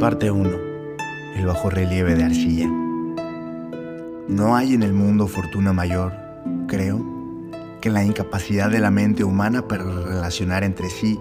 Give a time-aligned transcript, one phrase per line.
[0.00, 0.50] Parte 1.
[1.36, 2.66] El bajo relieve de arcilla.
[4.28, 6.14] No hay en el mundo fortuna mayor,
[6.68, 7.04] creo,
[7.82, 11.20] que la incapacidad de la mente humana para relacionar entre sí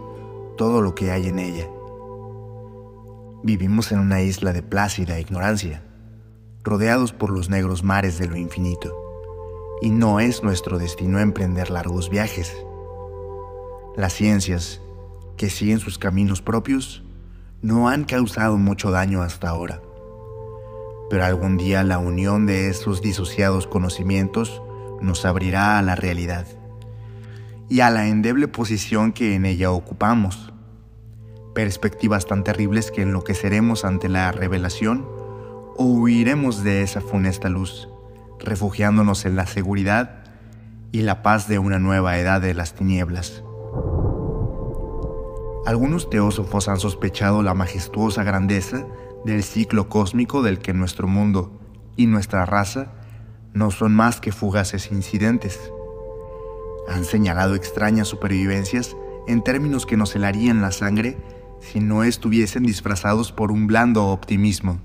[0.56, 1.68] todo lo que hay en ella.
[3.44, 5.84] Vivimos en una isla de plácida ignorancia,
[6.64, 8.96] rodeados por los negros mares de lo infinito,
[9.82, 12.56] y no es nuestro destino emprender largos viajes.
[13.98, 14.80] Las ciencias,
[15.36, 17.04] que siguen sus caminos propios,
[17.62, 19.82] no han causado mucho daño hasta ahora.
[21.10, 24.62] Pero algún día la unión de estos disociados conocimientos
[25.02, 26.46] nos abrirá a la realidad
[27.68, 30.54] y a la endeble posición que en ella ocupamos.
[31.54, 35.06] Perspectivas tan terribles que enloqueceremos ante la revelación
[35.76, 37.90] o huiremos de esa funesta luz,
[38.40, 40.24] refugiándonos en la seguridad
[40.92, 43.44] y la paz de una nueva edad de las tinieblas.
[45.66, 48.88] Algunos teósofos han sospechado la majestuosa grandeza
[49.26, 51.52] del ciclo cósmico del que nuestro mundo
[51.96, 52.94] y nuestra raza
[53.54, 55.72] no son más que fugaces incidentes.
[56.88, 58.96] Han señalado extrañas supervivencias
[59.28, 61.18] en términos que nos helarían la sangre
[61.60, 64.80] si no estuviesen disfrazados por un blando optimismo.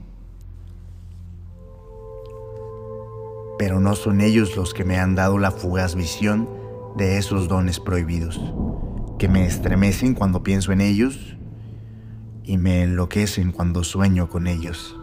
[3.59, 6.50] Pero no son ellos los que me han dado la fugaz visión
[6.97, 8.41] de esos dones prohibidos
[9.25, 11.34] que me estremecen cuando pienso en ellos
[12.42, 14.98] y me enloquecen cuando sueño con ellos.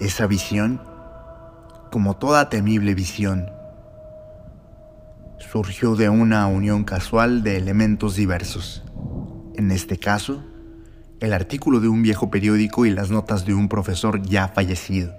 [0.00, 0.80] Esa visión,
[1.92, 3.50] como toda temible visión,
[5.38, 8.84] surgió de una unión casual de elementos diversos.
[9.54, 10.42] En este caso,
[11.20, 15.12] el artículo de un viejo periódico y las notas de un profesor ya fallecido.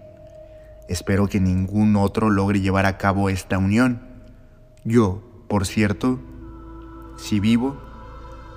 [0.89, 4.01] Espero que ningún otro logre llevar a cabo esta unión.
[4.83, 6.19] Yo, por cierto,
[7.15, 7.90] si vivo,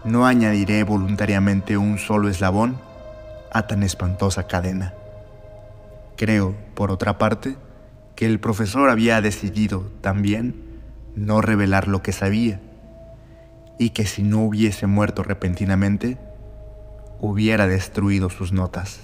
[0.04, 2.78] no añadiré voluntariamente un solo eslabón
[3.52, 4.94] a tan espantosa cadena.
[6.16, 7.56] Creo, por otra parte,
[8.14, 10.54] que el profesor había decidido también
[11.16, 12.60] no revelar lo que sabía
[13.78, 16.18] y que si no hubiese muerto repentinamente,
[17.20, 19.00] hubiera destruido sus notas.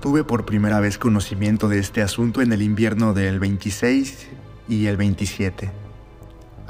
[0.00, 4.28] Tuve por primera vez conocimiento de este asunto en el invierno del 26
[4.68, 5.70] y el 27,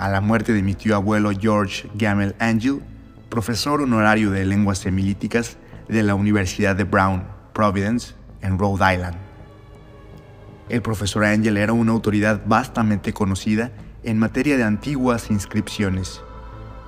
[0.01, 2.81] a la muerte de mi tío abuelo George Gamel Angel,
[3.29, 7.23] profesor honorario de lenguas semíticas de la Universidad de Brown,
[7.53, 9.19] Providence, en Rhode Island.
[10.71, 13.73] El profesor Angel era una autoridad vastamente conocida
[14.03, 16.23] en materia de antiguas inscripciones,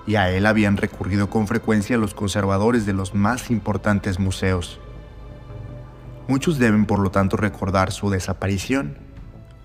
[0.06, 4.80] y a él habían recurrido con frecuencia los conservadores de los más importantes museos.
[6.28, 8.96] Muchos deben por lo tanto recordar su desaparición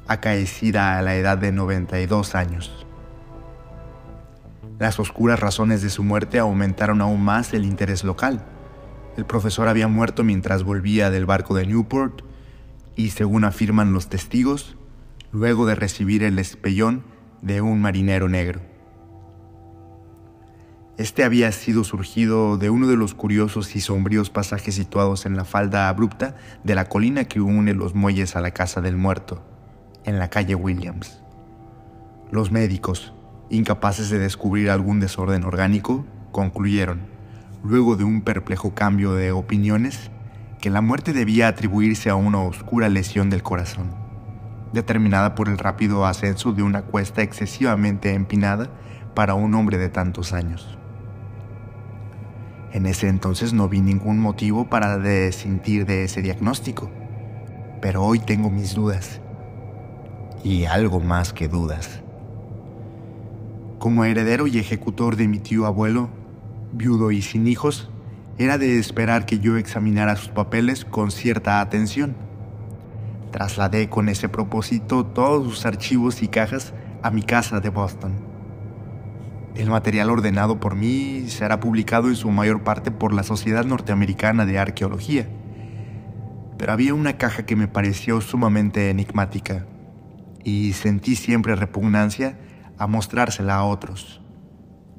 [0.06, 2.87] acaecida a la edad de 92 años.
[4.80, 8.46] Las oscuras razones de su muerte aumentaron aún más el interés local.
[9.18, 12.22] El profesor había muerto mientras volvía del barco de Newport
[12.96, 14.78] y, según afirman los testigos,
[15.32, 17.04] luego de recibir el espellón
[17.42, 18.62] de un marinero negro.
[20.98, 25.46] Este había sido surgido de uno de los curiosos y sombríos pasajes situados en la
[25.46, 29.44] falda abrupta de la colina que une los muelles a la casa del muerto
[30.06, 31.22] en la calle Williams.
[32.32, 33.14] Los médicos,
[33.50, 37.02] incapaces de descubrir algún desorden orgánico, concluyeron,
[37.64, 40.12] luego de un perplejo cambio de opiniones,
[40.60, 43.92] que la muerte debía atribuirse a una oscura lesión del corazón,
[44.74, 48.70] determinada por el rápido ascenso de una cuesta excesivamente empinada
[49.14, 50.78] para un hombre de tantos años.
[52.72, 56.92] En ese entonces no vi ningún motivo para desintir de ese diagnóstico,
[57.82, 59.22] pero hoy tengo mis dudas
[60.44, 62.04] y algo más que dudas.
[63.80, 66.10] Como heredero y ejecutor de mi tío abuelo,
[66.74, 67.90] viudo y sin hijos,
[68.40, 72.16] era de esperar que yo examinara sus papeles con cierta atención.
[73.32, 76.74] Trasladé con ese propósito todos sus archivos y cajas
[77.04, 78.14] a mi casa de Boston.
[79.54, 84.48] El material ordenado por mí será publicado en su mayor parte por la Sociedad Norteamericana
[84.48, 85.28] de Arqueología.
[86.58, 89.68] Pero había una caja que me pareció sumamente enigmática
[90.44, 92.38] y sentí siempre repugnancia
[92.78, 94.22] a mostrársela a otros.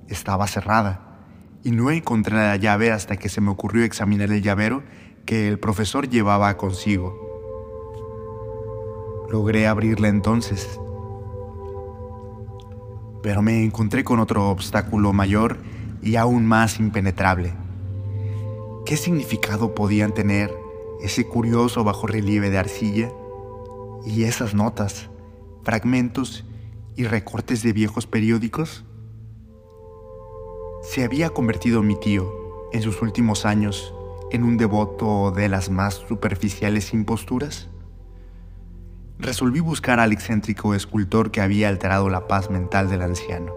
[0.08, 1.18] Estaba cerrada
[1.62, 4.82] y no encontré la llave hasta que se me ocurrió examinar el llavero
[5.26, 7.14] que el profesor llevaba consigo.
[9.30, 10.80] Logré abrirla entonces,
[13.22, 15.58] pero me encontré con otro obstáculo mayor
[16.02, 17.52] y aún más impenetrable.
[18.86, 20.50] ¿Qué significado podían tener
[21.02, 23.10] ese curioso bajo relieve de arcilla
[24.06, 25.10] y esas notas?
[25.68, 26.46] fragmentos
[26.98, 28.84] y recortes de viejos periódicos?
[30.82, 32.28] ¿Se había convertido mi tío,
[32.72, 33.94] en sus últimos años,
[34.32, 37.68] en un devoto de las más superficiales imposturas?
[39.20, 43.54] Resolví buscar al excéntrico escultor que había alterado la paz mental del anciano.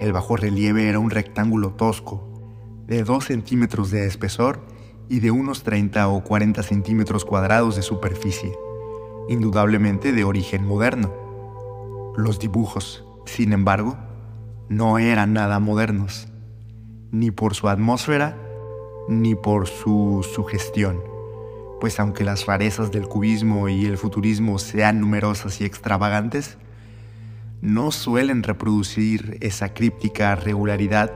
[0.00, 2.24] El bajo relieve era un rectángulo tosco,
[2.88, 4.66] de 2 centímetros de espesor
[5.08, 8.58] y de unos 30 o 40 centímetros cuadrados de superficie,
[9.28, 11.12] indudablemente de origen moderno.
[12.16, 13.96] Los dibujos, sin embargo,
[14.68, 16.28] no eran nada modernos,
[17.10, 18.36] ni por su atmósfera,
[19.08, 21.00] ni por su sugestión,
[21.80, 26.58] pues aunque las rarezas del cubismo y el futurismo sean numerosas y extravagantes,
[27.60, 31.12] no suelen reproducir esa críptica regularidad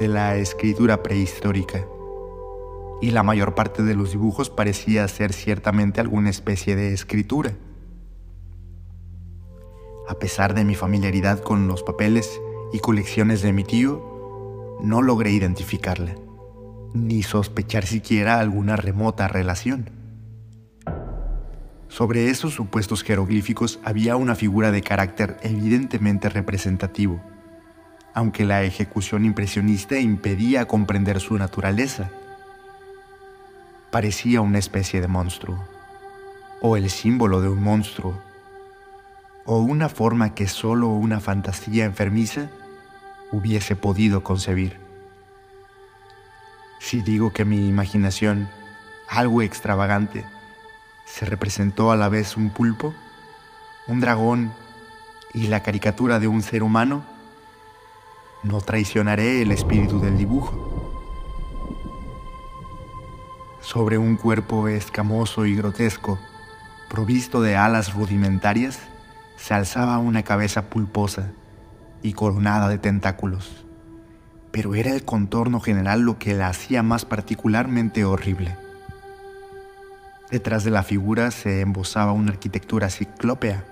[0.00, 1.84] de la escritura prehistórica
[3.00, 7.52] y la mayor parte de los dibujos parecía ser ciertamente alguna especie de escritura.
[10.08, 12.40] A pesar de mi familiaridad con los papeles
[12.72, 16.14] y colecciones de mi tío, no logré identificarla,
[16.94, 19.90] ni sospechar siquiera alguna remota relación.
[21.88, 27.20] Sobre esos supuestos jeroglíficos había una figura de carácter evidentemente representativo,
[28.12, 32.10] aunque la ejecución impresionista impedía comprender su naturaleza
[33.90, 35.64] parecía una especie de monstruo,
[36.60, 38.20] o el símbolo de un monstruo,
[39.44, 42.50] o una forma que solo una fantasía enfermiza
[43.32, 44.78] hubiese podido concebir.
[46.80, 48.48] Si digo que mi imaginación,
[49.08, 50.24] algo extravagante,
[51.06, 52.94] se representó a la vez un pulpo,
[53.86, 54.52] un dragón
[55.32, 57.04] y la caricatura de un ser humano,
[58.42, 60.77] no traicionaré el espíritu del dibujo
[63.68, 66.18] sobre un cuerpo escamoso y grotesco,
[66.88, 68.78] provisto de alas rudimentarias,
[69.36, 71.32] se alzaba una cabeza pulposa
[72.00, 73.66] y coronada de tentáculos.
[74.52, 78.56] Pero era el contorno general lo que la hacía más particularmente horrible.
[80.30, 83.66] Detrás de la figura se embosaba una arquitectura ciclópea.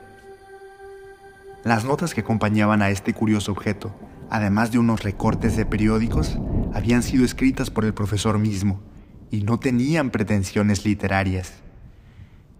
[1.64, 6.38] Las notas que acompañaban a este curioso objeto, además de unos recortes de periódicos,
[6.74, 8.82] habían sido escritas por el profesor mismo,
[9.30, 11.52] y no tenían pretensiones literarias.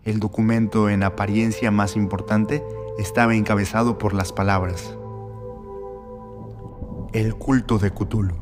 [0.04, 2.62] El documento en apariencia más importante
[2.98, 4.96] estaba encabezado por las palabras
[7.12, 8.36] El culto de Cthulhu,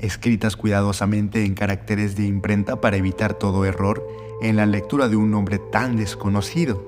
[0.00, 4.06] escritas cuidadosamente en caracteres de imprenta para evitar todo error
[4.42, 6.84] en la lectura de un nombre tan desconocido.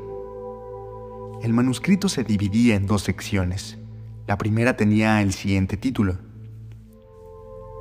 [1.42, 3.78] El manuscrito se dividía en dos secciones.
[4.26, 6.18] La primera tenía el siguiente título,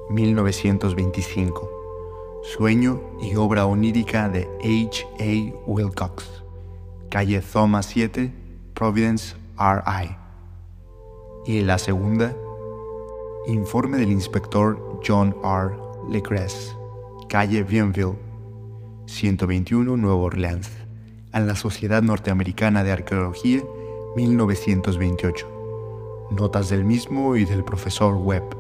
[0.10, 1.79] 1925
[2.42, 5.06] Sueño y obra onírica de H.
[5.20, 5.70] A.
[5.70, 6.26] Wilcox,
[7.10, 8.34] calle Thomas 7,
[8.74, 10.16] Providence, R.I.
[11.46, 12.36] Y la segunda,
[13.48, 15.76] Informe del inspector John R.
[16.10, 16.76] Legres,
[17.28, 18.16] calle Bienville,
[19.08, 20.70] 121, Nueva Orleans,
[21.32, 23.64] a la Sociedad Norteamericana de Arqueología,
[24.16, 25.48] 1928.
[26.32, 28.56] Notas del mismo y del profesor Webb.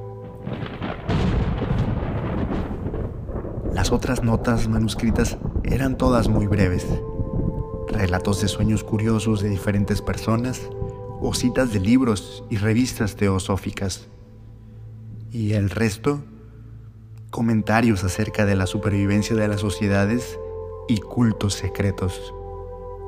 [3.74, 6.86] Las otras notas manuscritas eran todas muy breves.
[7.88, 10.62] Relatos de sueños curiosos de diferentes personas
[11.21, 14.08] o citas de libros y revistas teosóficas.
[15.32, 16.24] Y el resto,
[17.29, 20.39] comentarios acerca de la supervivencia de las sociedades
[20.88, 22.34] y cultos secretos,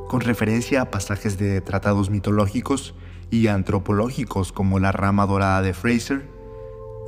[0.07, 2.93] con referencia a pasajes de tratados mitológicos
[3.31, 6.30] y antropológicos como la rama dorada de Fraser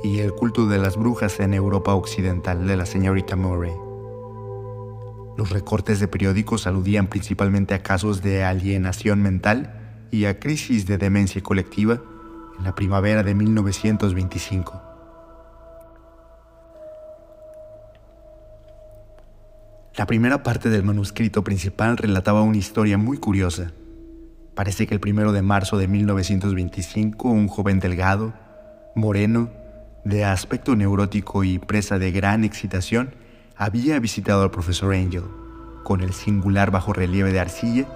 [0.02, 3.72] y el culto de las brujas en Europa Occidental de la señorita Murray.
[5.36, 10.98] Los recortes de periódicos aludían principalmente a casos de alienación mental y a crisis de
[10.98, 12.00] demencia colectiva
[12.58, 14.82] en la primavera de 1925.
[19.96, 23.72] La primera parte del manuscrito principal relataba una historia muy curiosa.
[24.54, 28.34] Parece que el primero de marzo de 1925 un joven delgado,
[28.94, 29.50] moreno,
[30.04, 33.14] de aspecto neurótico y presa de gran excitación,
[33.56, 35.24] había visitado al profesor Angel,
[35.82, 37.86] con el singular bajo relieve de arcilla,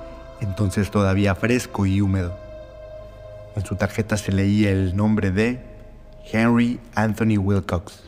[0.41, 2.37] entonces todavía fresco y húmedo.
[3.57, 5.61] En su tarjeta se leía el nombre de
[6.33, 8.05] Henry Anthony Wilcox,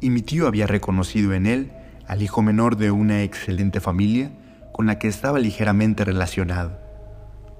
[0.00, 1.72] y mi tío había reconocido en él
[2.06, 4.30] al hijo menor de una excelente familia
[4.72, 6.78] con la que estaba ligeramente relacionado.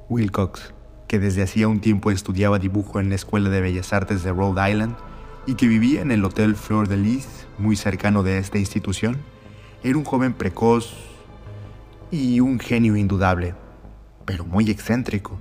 [0.09, 0.73] Wilcox,
[1.07, 4.71] que desde hacía un tiempo estudiaba dibujo en la Escuela de Bellas Artes de Rhode
[4.71, 4.97] Island,
[5.47, 9.19] y que vivía en el Hotel Fleur de Lis, muy cercano de esta institución,
[9.83, 10.95] era un joven precoz
[12.11, 13.55] y un genio indudable,
[14.25, 15.39] pero muy excéntrico.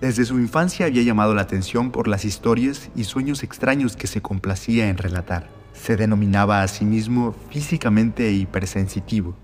[0.00, 4.20] Desde su infancia había llamado la atención por las historias y sueños extraños que se
[4.20, 5.48] complacía en relatar.
[5.72, 9.36] Se denominaba a sí mismo físicamente hipersensitivo,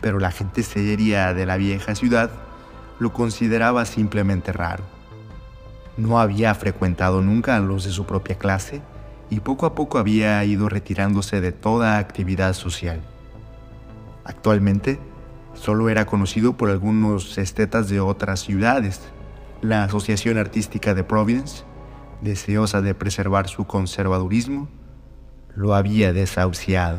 [0.00, 2.30] pero la gente seria de la vieja ciudad
[2.98, 4.95] lo consideraba simplemente raro.
[5.96, 8.82] No había frecuentado nunca a los de su propia clase
[9.30, 13.00] y poco a poco había ido retirándose de toda actividad social.
[14.24, 14.98] Actualmente,
[15.54, 19.00] solo era conocido por algunos estetas de otras ciudades,
[19.62, 21.64] la Asociación Artística de Providence,
[22.20, 24.68] deseosa de preservar su conservadurismo,
[25.54, 26.98] lo había desahuciado.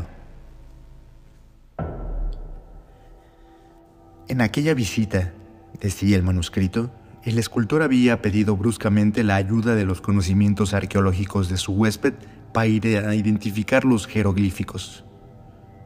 [4.28, 5.32] En aquella visita,
[5.80, 6.92] decía el manuscrito,
[7.24, 12.14] el escultor había pedido bruscamente la ayuda de los conocimientos arqueológicos de su huésped
[12.54, 15.04] para ir a identificar los jeroglíficos.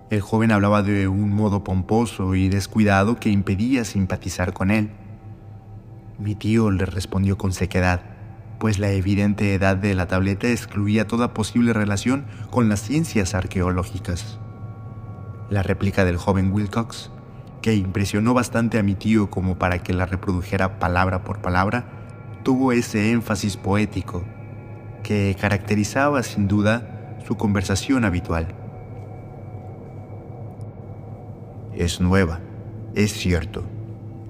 [0.09, 4.91] El joven hablaba de un modo pomposo y descuidado que impedía simpatizar con él.
[6.19, 8.01] Mi tío le respondió con sequedad,
[8.59, 14.38] pues la evidente edad de la tableta excluía toda posible relación con las ciencias arqueológicas.
[15.50, 17.09] La réplica del joven Wilcox,
[17.61, 21.85] que impresionó bastante a mi tío como para que la reprodujera palabra por palabra,
[22.43, 24.23] tuvo ese énfasis poético
[25.03, 28.55] que caracterizaba sin duda su conversación habitual.
[31.75, 32.39] Es nueva,
[32.95, 33.63] es cierto,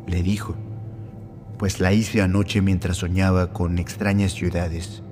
[0.07, 0.55] le dijo
[1.61, 5.03] pues la hice anoche mientras soñaba con extrañas ciudades,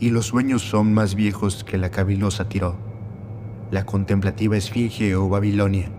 [0.00, 2.74] y los sueños son más viejos que la cavilosa tiró,
[3.70, 5.92] la contemplativa esfinge o Babilonia,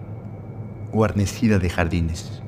[0.95, 2.41] guarnecida de jardines.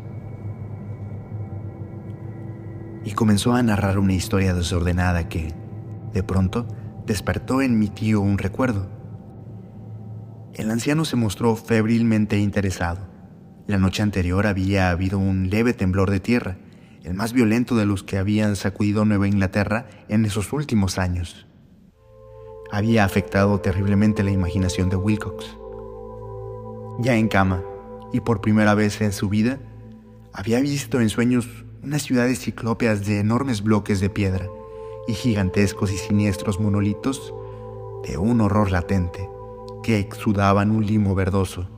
[3.04, 5.54] Y comenzó a narrar una historia desordenada que,
[6.14, 6.66] de pronto,
[7.06, 8.88] despertó en mi tío un recuerdo.
[10.54, 13.06] El anciano se mostró febrilmente interesado.
[13.68, 16.58] La noche anterior había habido un leve temblor de tierra,
[17.04, 21.48] el más violento de los que habían sacudido Nueva Inglaterra en esos últimos años.
[22.72, 25.58] Había afectado terriblemente la imaginación de Wilcox.
[27.00, 27.62] Ya en cama,
[28.14, 29.60] y por primera vez en su vida,
[30.34, 31.48] había visto en sueños
[31.84, 34.48] unas ciudades ciclópeas de enormes bloques de piedra
[35.08, 37.34] y gigantescos y siniestros monolitos
[38.08, 39.30] de un horror latente
[39.84, 41.70] que exudaban un limo verdoso.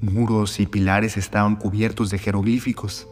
[0.00, 3.08] Muros y pilares estaban cubiertos de jeroglíficos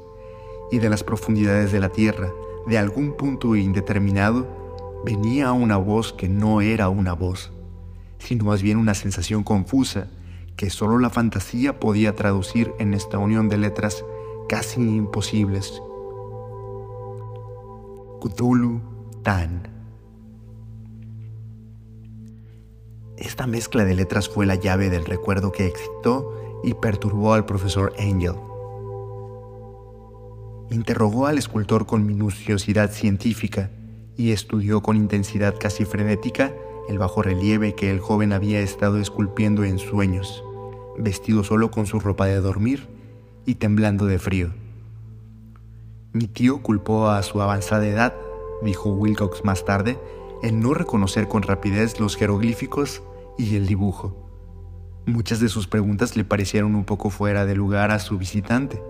[0.71, 2.31] y de las profundidades de la tierra,
[2.67, 4.47] de algún punto indeterminado,
[5.05, 7.53] venía una voz que no era una voz,
[8.19, 10.09] sino más bien una sensación confusa
[10.62, 14.04] que solo la fantasía podía traducir en esta unión de letras
[14.49, 15.83] casi imposibles.
[18.21, 18.81] Cthulhu
[19.25, 19.69] Tan.
[23.16, 27.92] Esta mezcla de letras fue la llave del recuerdo que excitó y perturbó al profesor
[27.99, 28.37] Angel
[30.71, 33.69] interrogó al escultor con minuciosidad científica
[34.16, 36.54] y estudió con intensidad casi frenética
[36.88, 40.45] el bajo relieve que el joven había estado esculpiendo en sueños,
[40.99, 42.88] vestido solo con su ropa de dormir
[43.46, 44.52] y temblando de frío.
[46.12, 48.14] Mi tío culpó a su avanzada edad,
[48.62, 49.99] dijo Wilcox más tarde,
[50.42, 53.02] en no reconocer con rapidez los jeroglíficos
[53.38, 54.16] y el dibujo.
[55.06, 58.80] Muchas de sus preguntas le parecieron un poco fuera de lugar a su visitante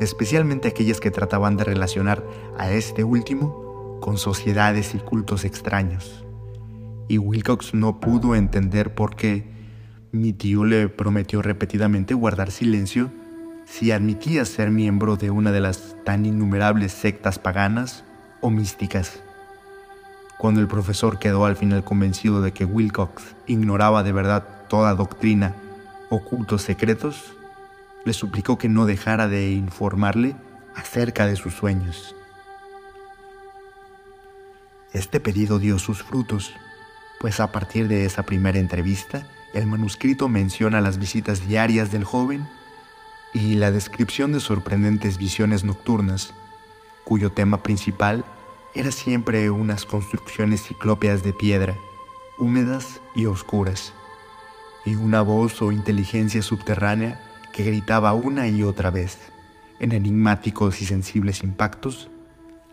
[0.00, 2.24] especialmente aquellas que trataban de relacionar
[2.58, 6.24] a este último con sociedades y cultos extraños.
[7.08, 9.51] Y Wilcox no pudo entender por qué
[10.12, 13.10] mi tío le prometió repetidamente guardar silencio
[13.64, 18.04] si admitía ser miembro de una de las tan innumerables sectas paganas
[18.42, 19.22] o místicas.
[20.36, 25.54] Cuando el profesor quedó al final convencido de que Wilcox ignoraba de verdad toda doctrina
[26.10, 27.34] o cultos secretos,
[28.04, 30.36] le suplicó que no dejara de informarle
[30.74, 32.14] acerca de sus sueños.
[34.92, 36.52] Este pedido dio sus frutos,
[37.18, 42.48] pues a partir de esa primera entrevista, el manuscrito menciona las visitas diarias del joven
[43.34, 46.32] y la descripción de sorprendentes visiones nocturnas,
[47.04, 48.24] cuyo tema principal
[48.74, 51.76] era siempre unas construcciones ciclópeas de piedra,
[52.38, 53.92] húmedas y oscuras,
[54.86, 57.20] y una voz o inteligencia subterránea
[57.52, 59.18] que gritaba una y otra vez,
[59.78, 62.08] en enigmáticos y sensibles impactos,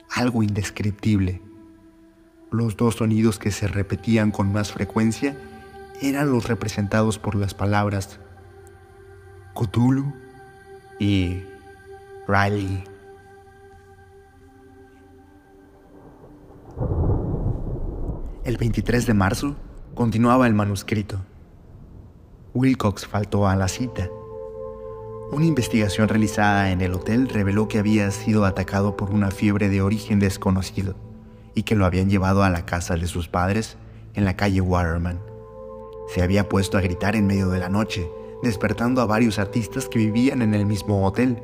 [0.10, 1.42] algo indescriptible.
[2.52, 5.38] Los dos sonidos que se repetían con más frecuencia
[6.02, 8.20] eran los representados por las palabras
[9.54, 10.14] Cthulhu
[11.00, 11.44] y
[12.28, 12.84] Riley.
[18.46, 19.56] El 23 de marzo
[19.94, 21.20] continuaba el manuscrito.
[22.54, 24.10] Wilcox faltó a la cita
[25.32, 29.82] Una investigación realizada en el hotel reveló que había sido atacado por una fiebre de
[29.82, 30.96] origen desconocido
[31.54, 33.78] y que lo habían llevado a la casa de sus padres
[34.14, 35.29] en la calle Waterman.
[36.14, 38.10] Se había puesto a gritar en medio de la noche,
[38.42, 41.44] despertando a varios artistas que vivían en el mismo hotel,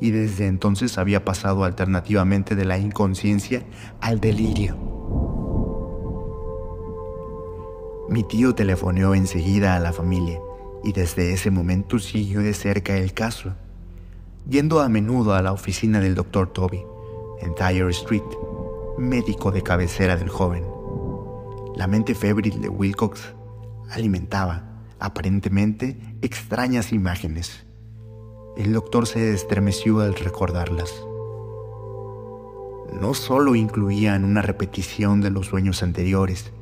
[0.00, 3.64] y desde entonces había pasado alternativamente de la inconsciencia
[4.00, 4.76] al delirio.
[8.08, 10.38] Mi tío telefoneó enseguida a la familia
[10.84, 13.54] y desde ese momento siguió de cerca el caso,
[14.48, 16.52] yendo a menudo a la oficina del Dr.
[16.52, 16.84] Toby,
[17.40, 18.22] en Tyre Street,
[18.98, 20.64] médico de cabecera del joven.
[21.74, 23.34] La mente febril de Wilcox
[23.90, 27.66] alimentaba, aparentemente, extrañas imágenes.
[28.56, 30.92] El doctor se estremeció al recordarlas.
[33.00, 36.52] No solo incluían una repetición de los sueños anteriores,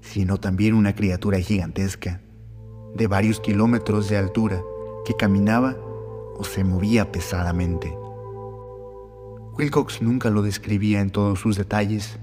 [0.00, 2.20] sino también una criatura gigantesca
[2.94, 4.62] de varios kilómetros de altura
[5.04, 5.76] que caminaba
[6.36, 7.96] o se movía pesadamente.
[9.58, 12.18] Wilcox nunca lo describía en todos sus detalles,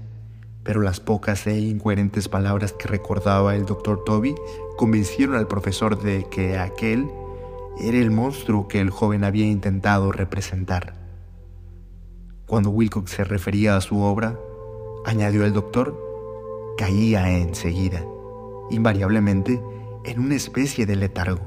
[0.62, 4.34] pero las pocas e incoherentes palabras que recordaba el doctor Toby
[4.76, 7.10] convencieron al profesor de que aquel
[7.80, 10.94] era el monstruo que el joven había intentado representar.
[12.46, 14.38] Cuando Wilcox se refería a su obra,
[15.06, 15.96] añadió el doctor,
[16.76, 18.04] caía enseguida,
[18.70, 19.62] invariablemente
[20.04, 21.42] en una especie de letargo.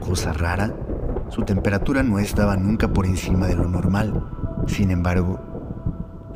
[0.00, 0.74] Cosa rara,
[1.30, 4.30] su temperatura no estaba nunca por encima de lo normal.
[4.66, 5.40] Sin embargo,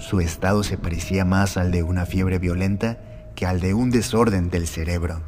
[0.03, 2.99] su estado se parecía más al de una fiebre violenta
[3.37, 5.23] que al de un desorden del cerebro.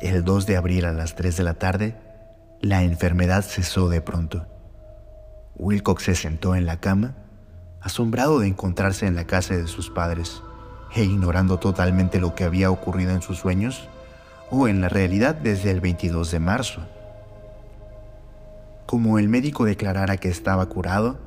[0.00, 1.96] El 2 de abril a las 3 de la tarde,
[2.60, 4.46] la enfermedad cesó de pronto.
[5.56, 7.16] Wilcox se sentó en la cama
[7.80, 10.40] asombrado de encontrarse en la casa de sus padres
[10.94, 13.88] e ignorando totalmente lo que había ocurrido en sus sueños
[14.50, 16.95] o en la realidad desde el 22 de marzo.
[18.86, 21.18] Como el médico declarara que estaba curado,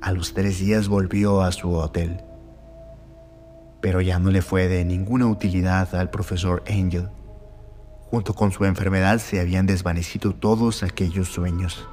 [0.00, 2.24] a los tres días volvió a su hotel.
[3.80, 7.10] Pero ya no le fue de ninguna utilidad al profesor Angel.
[8.10, 11.88] Junto con su enfermedad se habían desvanecido todos aquellos sueños.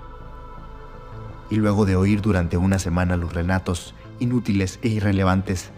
[1.51, 5.69] Y luego de oír durante una semana los relatos inútiles e irrelevantes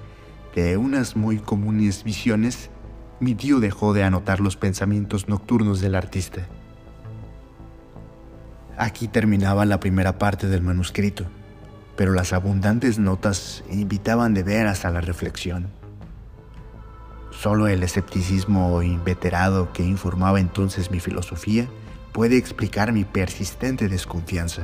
[0.56, 2.70] de unas muy comunes visiones,
[3.20, 6.48] mi tío dejó de anotar los pensamientos nocturnos del artista.
[8.78, 11.26] Aquí terminaba la primera parte del manuscrito,
[11.96, 15.68] pero las abundantes notas invitaban de veras a la reflexión.
[17.30, 21.68] Solo el escepticismo inveterado que informaba entonces mi filosofía
[22.14, 24.64] puede explicar mi persistente desconfianza.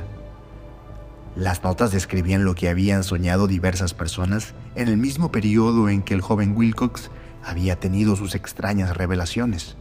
[1.36, 6.14] Las notas describían lo que habían soñado diversas personas en el mismo periodo en que
[6.14, 7.10] el joven Wilcox
[7.44, 9.76] había tenido sus extrañas revelaciones.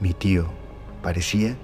[0.00, 0.46] Mi tío,
[1.02, 1.56] parecía,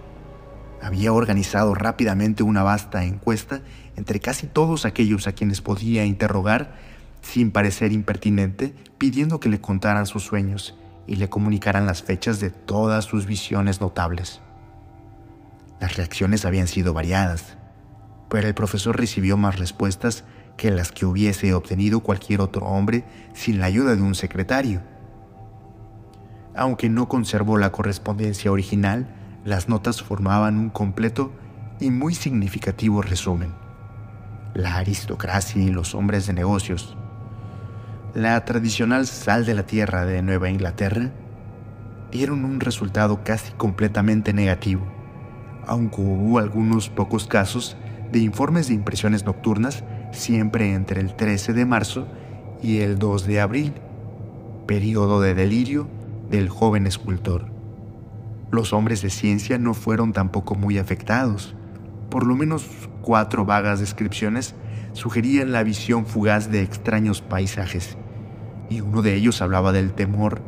[0.87, 3.61] había organizado rápidamente una vasta encuesta
[3.96, 6.77] entre casi todos aquellos a quienes podía interrogar
[7.22, 12.51] sin parecer impertinente, pidiendo que le contaran sus sueños y le comunicaran las fechas de
[12.51, 14.40] todas sus visiones notables.
[15.81, 17.57] Las reacciones habían sido variadas,
[18.29, 20.22] pero el profesor recibió más respuestas
[20.57, 24.83] que las que hubiese obtenido cualquier otro hombre sin la ayuda de un secretario.
[26.55, 29.15] Aunque no conservó la correspondencia original,
[29.46, 31.30] las notas formaban un completo
[31.78, 33.52] y muy significativo resumen.
[34.54, 36.96] La aristocracia y los hombres de negocios,
[38.12, 41.12] la tradicional sal de la tierra de Nueva Inglaterra,
[42.11, 44.85] dieron un resultado casi completamente negativo,
[45.64, 47.76] aunque hubo algunos pocos casos
[48.11, 52.09] de informes de impresiones nocturnas siempre entre el 13 de marzo
[52.64, 53.74] y el 2 de abril,
[54.66, 55.87] periodo de delirio
[56.30, 57.56] del joven escultor.
[58.50, 61.54] Los hombres de ciencia no fueron tampoco muy afectados.
[62.11, 62.68] Por lo menos
[63.02, 64.54] cuatro vagas descripciones
[64.92, 67.98] sugerían la visión fugaz de extraños paisajes,
[68.70, 70.42] y uno de ellos hablaba del temor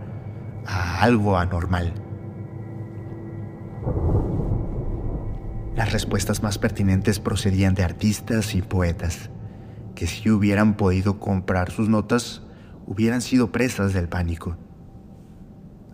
[0.66, 1.92] a algo anormal.
[5.74, 9.30] Las respuestas más pertinentes procedían de artistas y poetas,
[9.94, 12.42] que si hubieran podido comprar sus notas,
[12.86, 14.56] hubieran sido presas del pánico.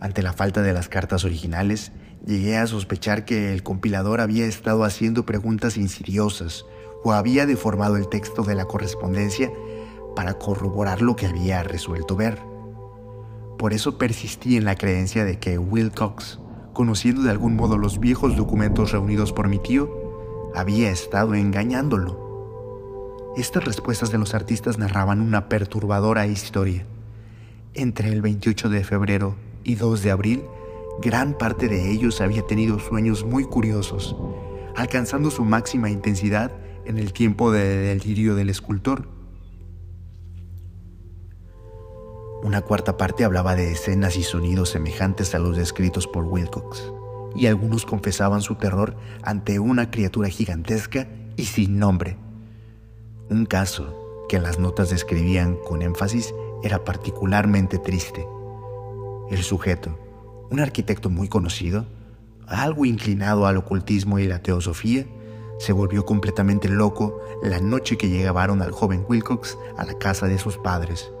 [0.05, 1.91] Ante la falta de las cartas originales,
[2.27, 6.63] llegué a sospechar que el compilador había estado haciendo preguntas insidiosas
[7.03, 9.51] o había deformado el texto de la correspondencia
[10.15, 12.39] para corroborar lo que había resuelto ver.
[13.57, 16.39] Por eso persistí en la creencia de que Wilcox
[16.71, 19.89] conociendo de algún modo los viejos documentos reunidos por mi tío,
[20.53, 23.33] había estado engañándolo.
[23.37, 26.85] Estas respuestas de los artistas narraban una perturbadora historia.
[27.73, 29.35] Entre el 28 de febrero
[29.65, 30.45] y 2 de abril,
[31.01, 34.15] gran parte de ellos había tenido sueños muy curiosos,
[34.75, 36.51] alcanzando su máxima intensidad
[36.85, 39.09] en el tiempo de delirio del escultor.
[42.43, 46.93] Una cuarta parte hablaba de escenas y sonidos semejantes a los descritos por Wilcox,
[47.35, 52.17] y algunos confesaban su terror ante una criatura gigantesca y sin nombre.
[53.29, 58.25] Un caso que las notas describían con énfasis era particularmente triste.
[59.29, 59.97] El sujeto,
[60.51, 61.85] un arquitecto muy conocido,
[62.47, 65.05] algo inclinado al ocultismo y la teosofía,
[65.57, 70.37] se volvió completamente loco la noche que llegaron al joven Wilcox a la casa de
[70.37, 71.11] sus padres.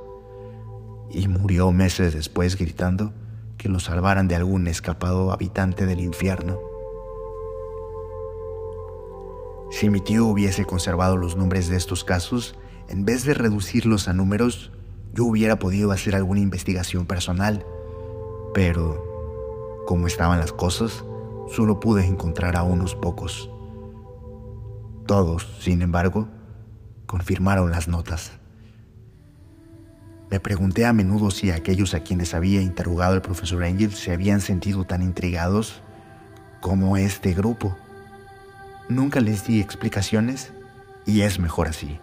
[1.09, 3.13] Y murió meses después gritando
[3.57, 6.59] que lo salvaran de algún escapado habitante del infierno.
[9.71, 12.55] Si mi tío hubiese conservado los nombres de estos casos,
[12.87, 14.71] en vez de reducirlos a números,
[15.13, 17.65] yo hubiera podido hacer alguna investigación personal,
[18.55, 21.03] pero como estaban las cosas,
[21.53, 23.51] solo pude encontrar a unos pocos.
[25.05, 26.29] Todos, sin embargo,
[27.05, 28.31] confirmaron las notas.
[30.31, 34.39] Me pregunté a menudo si aquellos a quienes había interrogado el profesor Angel se habían
[34.39, 35.81] sentido tan intrigados
[36.61, 37.75] como este grupo.
[38.87, 40.53] Nunca les di explicaciones
[41.05, 41.99] y es mejor así.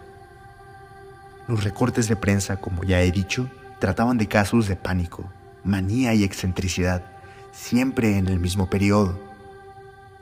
[1.47, 5.27] Los recortes de prensa, como ya he dicho, trataban de casos de pánico,
[5.63, 7.03] manía y excentricidad,
[7.51, 9.19] siempre en el mismo periodo.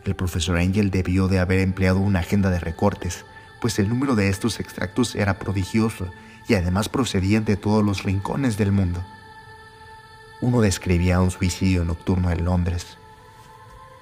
[0.04, 3.26] El profesor Angel debió de haber empleado una agenda de recortes,
[3.62, 6.08] pues el número de estos extractos era prodigioso
[6.48, 9.04] y además procedían de todos los rincones del mundo.
[10.42, 12.98] Uno describía un suicidio nocturno en Londres.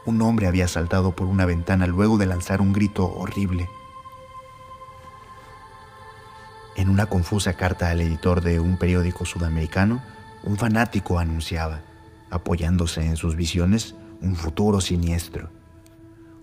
[0.05, 3.69] Un hombre había saltado por una ventana luego de lanzar un grito horrible.
[6.77, 10.01] En una confusa carta al editor de un periódico sudamericano,
[10.43, 11.81] un fanático anunciaba,
[12.29, 15.49] apoyándose en sus visiones, un futuro siniestro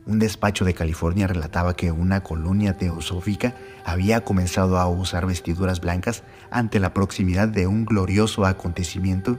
[0.06, 3.54] un despacho de California relataba que una colonia teosófica
[3.84, 9.36] había comenzado a usar vestiduras blancas ante la proximidad de un glorioso acontecimiento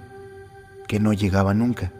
[0.87, 1.93] que no llegaba nunca,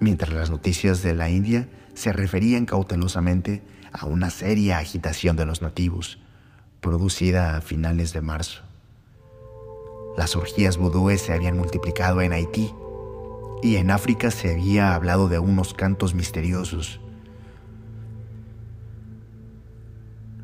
[0.00, 5.62] mientras las noticias de la India se referían cautelosamente a una seria agitación de los
[5.62, 6.18] nativos,
[6.80, 8.67] producida a finales de marzo.
[10.16, 12.74] Las orgías vudúes se habían multiplicado en Haití
[13.62, 17.00] y en África se había hablado de unos cantos misteriosos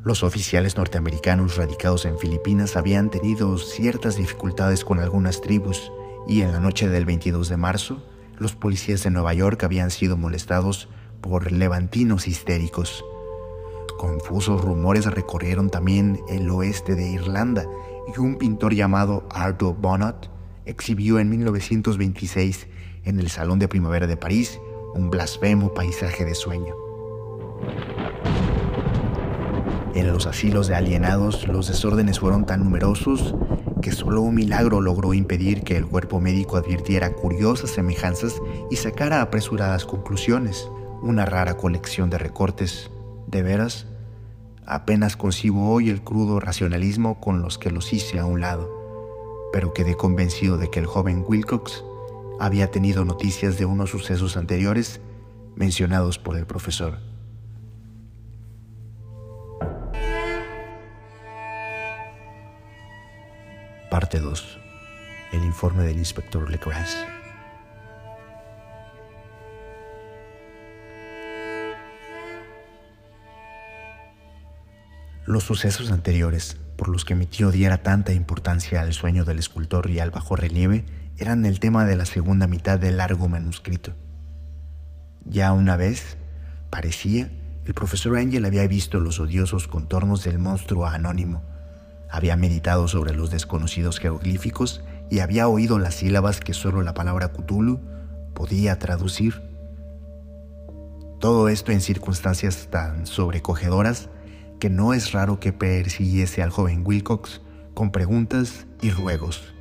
[0.05, 5.91] Los oficiales norteamericanos radicados en Filipinas habían tenido ciertas dificultades con algunas tribus
[6.27, 8.05] y en la noche del 22 de marzo,
[8.37, 10.89] los policías de Nueva York habían sido molestados
[11.21, 13.03] por levantinos histéricos.
[13.97, 17.65] Confusos rumores recorrieron también el oeste de Irlanda
[18.13, 20.29] y un pintor llamado Arthur Bonnot
[20.65, 22.67] exhibió en 1926
[23.03, 24.59] en el Salón de Primavera de París
[24.93, 26.75] un blasfemo paisaje de sueño.
[29.93, 33.33] En los asilos de alienados los desórdenes fueron tan numerosos
[33.81, 38.41] que solo un milagro logró impedir que el cuerpo médico advirtiera curiosas semejanzas
[38.71, 40.69] y sacara apresuradas conclusiones.
[41.01, 42.89] Una rara colección de recortes.
[43.27, 43.87] De veras,
[44.65, 48.69] apenas concibo hoy el crudo racionalismo con los que los hice a un lado,
[49.51, 51.83] pero quedé convencido de que el joven Wilcox
[52.39, 54.99] había tenido noticias de unos sucesos anteriores
[55.55, 56.99] mencionados por el profesor.
[63.89, 64.59] Parte 2.
[65.31, 67.14] El informe del inspector Legras.
[75.25, 79.89] Los sucesos anteriores, por los que mi tío diera tanta importancia al sueño del escultor
[79.89, 80.85] y al bajo relieve,
[81.17, 83.93] eran el tema de la segunda mitad del largo manuscrito.
[85.25, 86.17] Ya una vez,
[86.69, 87.29] parecía,
[87.65, 91.41] el profesor Angel había visto los odiosos contornos del monstruo anónimo
[92.15, 97.33] había meditado sobre los desconocidos jeroglíficos y había oído las sílabas que solo la palabra
[97.33, 97.81] Cthulhu
[98.33, 99.41] podía traducir.
[101.19, 104.09] Todo esto en circunstancias tan sobrecogedoras
[104.59, 107.41] que no es raro que persiguiese al joven Wilcox
[107.73, 109.53] con preguntas y ruegos.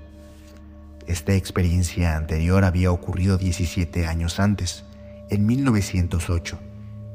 [1.06, 4.84] Esta experiencia anterior había ocurrido 17 años antes,
[5.28, 6.58] en 1908,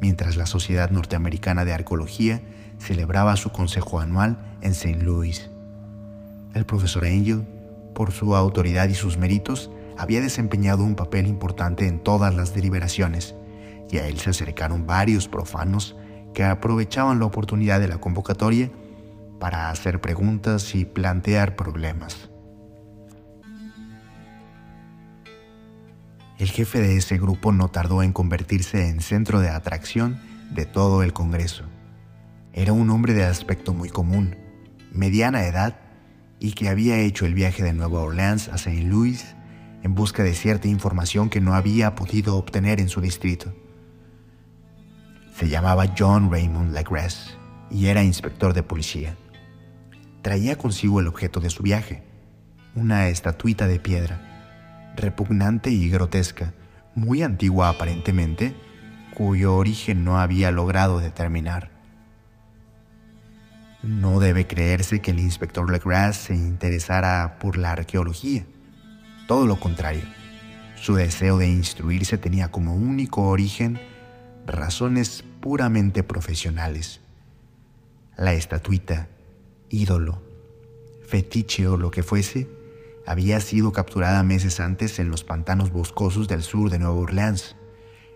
[0.02, 2.42] mientras la Sociedad Norteamericana de Arqueología
[2.78, 5.04] celebraba su consejo anual en St.
[5.04, 5.50] Louis.
[6.54, 7.48] El profesor Angel,
[7.96, 13.36] por su autoridad y sus méritos, había desempeñado un papel importante en todas las deliberaciones,
[13.92, 15.96] y a él se acercaron varios profanos
[16.34, 18.72] que aprovechaban la oportunidad de la convocatoria
[19.40, 22.30] para hacer preguntas y plantear problemas.
[26.38, 31.04] El jefe de ese grupo no tardó en convertirse en centro de atracción de todo
[31.04, 31.66] el Congreso.
[32.54, 34.38] Era un hombre de aspecto muy común,
[34.92, 35.80] mediana edad,
[36.40, 38.84] y que había hecho el viaje de Nueva Orleans a St.
[38.84, 39.36] Louis
[39.84, 43.54] en busca de cierta información que no había podido obtener en su distrito.
[45.40, 47.38] Se llamaba John Raymond Legras
[47.72, 49.16] y era inspector de policía.
[50.22, 52.04] Traía consigo el objeto de su viaje,
[52.76, 56.54] una estatuita de piedra repugnante y grotesca,
[56.94, 58.54] muy antigua aparentemente,
[59.14, 61.72] cuyo origen no había logrado determinar.
[63.82, 68.44] No debe creerse que el inspector Legras se interesara por la arqueología.
[69.26, 70.04] Todo lo contrario,
[70.76, 73.80] su deseo de instruirse tenía como único origen
[74.54, 77.02] razones puramente profesionales.
[78.18, 79.08] La estatuita,
[79.70, 80.22] ídolo,
[81.08, 82.50] fetiche o lo que fuese,
[83.06, 87.56] había sido capturada meses antes en los pantanos boscosos del sur de Nueva Orleans,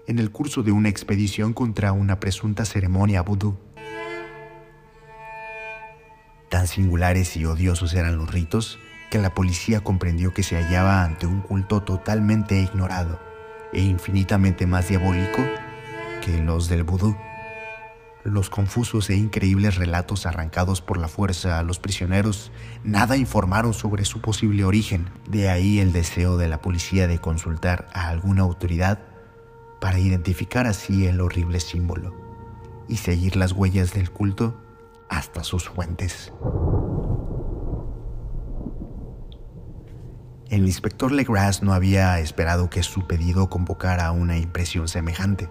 [0.07, 3.57] en el curso de una expedición contra una presunta ceremonia vudú.
[6.49, 8.77] Tan singulares y odiosos eran los ritos
[9.09, 13.19] que la policía comprendió que se hallaba ante un culto totalmente ignorado
[13.71, 15.41] e infinitamente más diabólico
[16.23, 17.17] que los del vudú.
[18.23, 22.53] Los confusos e increíbles relatos arrancados por la fuerza a los prisioneros
[22.85, 25.09] nada informaron sobre su posible origen.
[25.27, 28.99] De ahí el deseo de la policía de consultar a alguna autoridad
[29.81, 32.15] para identificar así el horrible símbolo
[32.87, 34.55] y seguir las huellas del culto
[35.09, 36.31] hasta sus fuentes.
[40.49, 45.49] El inspector Legras no había esperado que su pedido convocara una impresión semejante.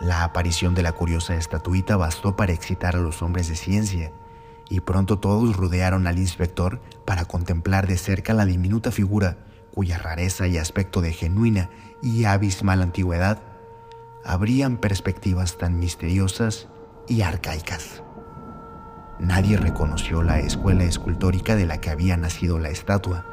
[0.00, 4.12] La aparición de la curiosa estatuita bastó para excitar a los hombres de ciencia,
[4.70, 9.36] y pronto todos rodearon al inspector para contemplar de cerca la diminuta figura
[9.74, 11.68] cuya rareza y aspecto de genuina
[12.02, 13.42] y abismal antigüedad
[14.24, 16.68] abrían perspectivas tan misteriosas
[17.06, 18.02] y arcaicas.
[19.18, 23.26] Nadie reconoció la escuela escultórica de la que había nacido la estatua,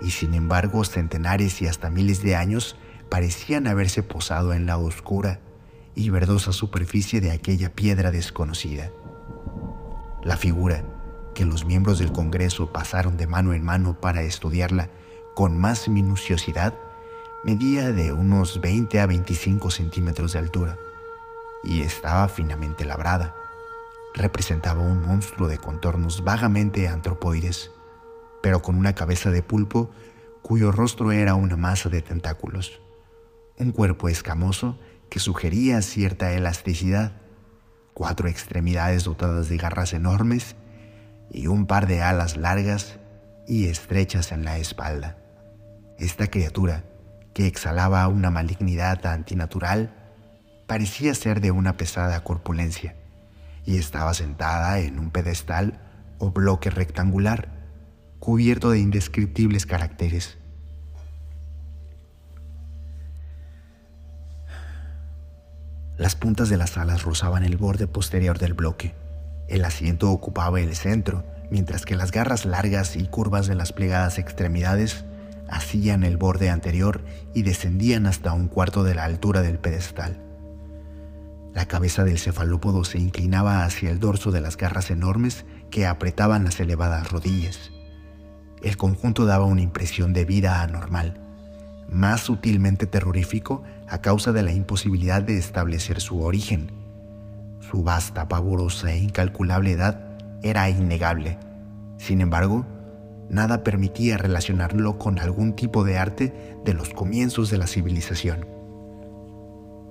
[0.00, 2.76] y sin embargo centenares y hasta miles de años
[3.08, 5.40] parecían haberse posado en la oscura
[6.00, 8.90] y verdosa superficie de aquella piedra desconocida.
[10.22, 10.82] La figura,
[11.34, 14.88] que los miembros del Congreso pasaron de mano en mano para estudiarla
[15.34, 16.74] con más minuciosidad,
[17.44, 20.78] medía de unos 20 a 25 centímetros de altura
[21.62, 23.34] y estaba finamente labrada.
[24.14, 27.70] Representaba un monstruo de contornos vagamente antropoides,
[28.42, 29.90] pero con una cabeza de pulpo
[30.40, 32.80] cuyo rostro era una masa de tentáculos,
[33.58, 34.78] un cuerpo escamoso
[35.10, 37.12] que sugería cierta elasticidad,
[37.92, 40.56] cuatro extremidades dotadas de garras enormes
[41.30, 42.98] y un par de alas largas
[43.46, 45.18] y estrechas en la espalda.
[45.98, 46.84] Esta criatura,
[47.34, 49.94] que exhalaba una malignidad antinatural,
[50.66, 52.96] parecía ser de una pesada corpulencia
[53.66, 55.80] y estaba sentada en un pedestal
[56.18, 57.60] o bloque rectangular
[58.18, 60.38] cubierto de indescriptibles caracteres.
[66.00, 68.94] Las puntas de las alas rozaban el borde posterior del bloque.
[69.48, 74.18] El asiento ocupaba el centro, mientras que las garras largas y curvas de las plegadas
[74.18, 75.04] extremidades
[75.50, 80.22] hacían el borde anterior y descendían hasta un cuarto de la altura del pedestal.
[81.52, 86.44] La cabeza del cefalópodo se inclinaba hacia el dorso de las garras enormes que apretaban
[86.44, 87.72] las elevadas rodillas.
[88.62, 91.20] El conjunto daba una impresión de vida anormal,
[91.90, 96.70] más sutilmente terrorífico a causa de la imposibilidad de establecer su origen.
[97.60, 100.00] Su vasta, pavorosa e incalculable edad
[100.42, 101.38] era innegable.
[101.98, 102.64] Sin embargo,
[103.28, 108.46] nada permitía relacionarlo con algún tipo de arte de los comienzos de la civilización.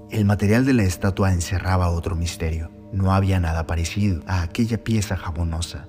[0.09, 2.71] El material de la estatua encerraba otro misterio.
[2.91, 5.87] No había nada parecido a aquella pieza jabonosa,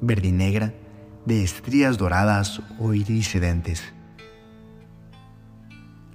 [0.00, 0.74] verdinegra,
[1.24, 3.82] de estrías doradas o iridiscentes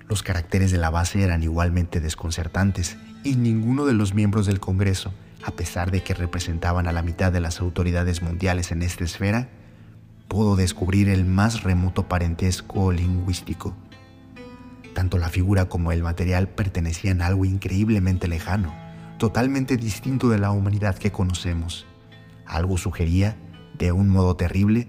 [0.07, 5.13] los caracteres de la base eran igualmente desconcertantes y ninguno de los miembros del Congreso,
[5.43, 9.49] a pesar de que representaban a la mitad de las autoridades mundiales en esta esfera,
[10.27, 13.75] pudo descubrir el más remoto parentesco lingüístico.
[14.93, 18.73] Tanto la figura como el material pertenecían a algo increíblemente lejano,
[19.19, 21.85] totalmente distinto de la humanidad que conocemos.
[22.45, 23.37] Algo sugería,
[23.77, 24.87] de un modo terrible,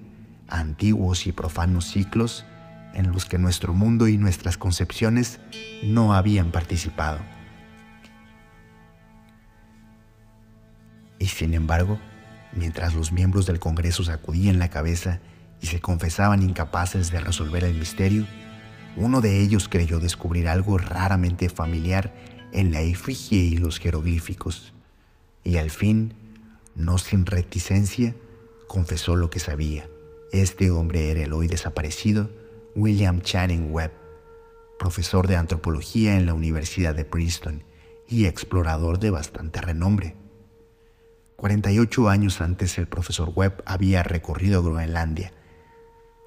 [0.48, 2.46] antiguos y profanos ciclos
[2.94, 5.40] en los que nuestro mundo y nuestras concepciones
[5.82, 7.18] no habían participado.
[11.18, 11.98] Y sin embargo,
[12.52, 15.20] mientras los miembros del Congreso sacudían la cabeza
[15.60, 18.26] y se confesaban incapaces de resolver el misterio,
[18.96, 22.12] Uno de ellos creyó descubrir algo raramente familiar
[22.52, 24.72] en la efigie y los jeroglíficos,
[25.44, 26.14] y al fin,
[26.74, 28.16] no sin reticencia,
[28.66, 29.86] confesó lo que sabía.
[30.32, 32.28] Este hombre era el hoy desaparecido
[32.78, 33.90] William Channing Webb,
[34.78, 37.64] profesor de antropología en la Universidad de Princeton
[38.06, 40.14] y explorador de bastante renombre.
[41.34, 45.32] 48 años antes el profesor Webb había recorrido Groenlandia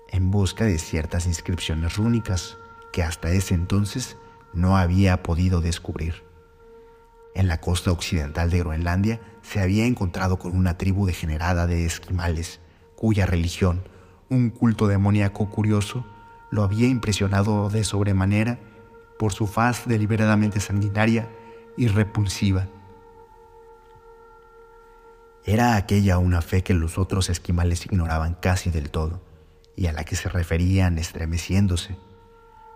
[0.10, 2.58] en busca de ciertas inscripciones rúnicas
[2.92, 4.18] que hasta ese entonces
[4.54, 6.16] no había podido descubrir.
[7.34, 12.60] En la costa occidental de Groenlandia se había encontrado con una tribu degenerada de esquimales,
[12.98, 13.88] cuya religión,
[14.28, 16.06] un culto demoníaco curioso,
[16.52, 18.60] lo había impresionado de sobremanera
[19.18, 21.30] por su faz deliberadamente sanguinaria
[21.78, 22.68] y repulsiva.
[25.46, 29.22] Era aquella una fe que los otros esquimales ignoraban casi del todo
[29.76, 31.98] y a la que se referían estremeciéndose.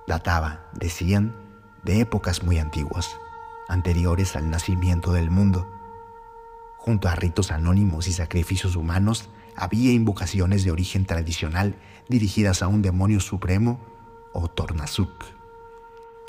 [0.08, 1.36] Databa, decían,
[1.84, 3.18] de épocas muy antiguas,
[3.68, 5.70] anteriores al nacimiento del mundo.
[6.78, 11.76] Junto a ritos anónimos y sacrificios humanos, había invocaciones de origen tradicional
[12.08, 13.80] dirigidas a un demonio supremo
[14.34, 15.26] o Tornasuk.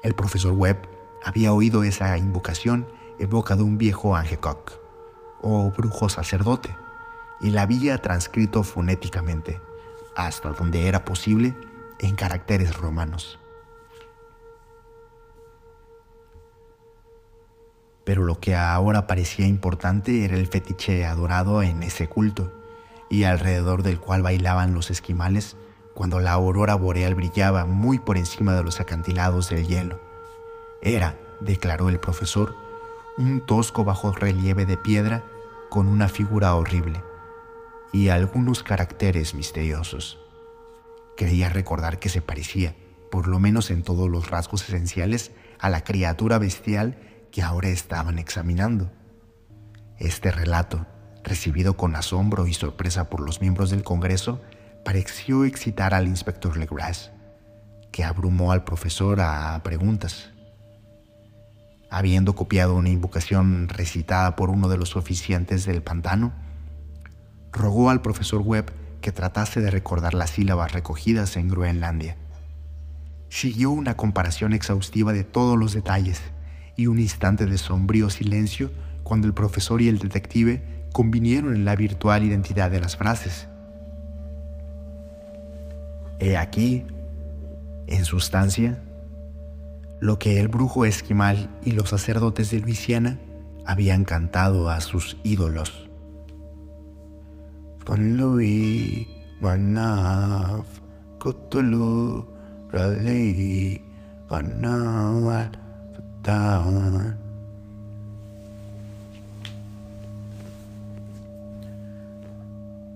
[0.03, 0.89] El profesor Webb
[1.25, 2.87] había oído esa invocación
[3.19, 4.73] en boca de un viejo Angekok,
[5.43, 6.77] o brujo sacerdote,
[7.41, 9.61] y la había transcrito fonéticamente,
[10.15, 11.55] hasta donde era posible,
[11.99, 13.39] en caracteres romanos.
[18.05, 22.53] Pero lo que ahora parecía importante era el fetiche adorado en ese culto,
[23.09, 25.57] y alrededor del cual bailaban los esquimales
[25.97, 29.99] cuando la aurora boreal brillaba muy por encima de los acantilados del hielo.
[30.83, 32.55] Era, declaró el profesor,
[33.17, 35.25] un tosco bajo relieve de piedra
[35.71, 37.03] con una figura horrible
[37.95, 40.19] y algunos caracteres misteriosos.
[41.17, 42.77] Creía recordar que se parecía,
[43.11, 46.99] por lo menos en todos los rasgos esenciales, a la criatura bestial
[47.33, 48.91] que ahora estaban examinando.
[49.99, 50.85] Este relato,
[51.25, 54.43] recibido con asombro y sorpresa por los miembros del Congreso,
[54.87, 57.11] pareció excitar al inspector Legras,
[57.91, 60.31] que abrumó al profesor a preguntas.
[61.91, 66.33] Habiendo copiado una invocación recitada por uno de los oficiantes del pantano,
[67.51, 68.71] rogó al profesor Webb
[69.01, 72.17] que tratase de recordar las sílabas recogidas en Groenlandia.
[73.29, 76.23] Siguió una comparación exhaustiva de todos los detalles
[76.77, 78.71] y un instante de sombrío silencio
[79.03, 83.49] cuando el profesor y el detective convinieron en la virtual identidad de las frases.
[86.19, 86.85] He aquí,
[87.87, 88.83] en sustancia,
[90.01, 93.19] lo que el brujo esquimal y los sacerdotes de Luisiana
[93.65, 95.89] habían cantado a sus ídolos.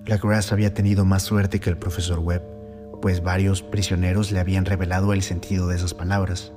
[0.06, 2.42] La Grass había tenido más suerte que el profesor Webb,
[3.00, 6.52] pues varios prisioneros le habían revelado el sentido de esas palabras.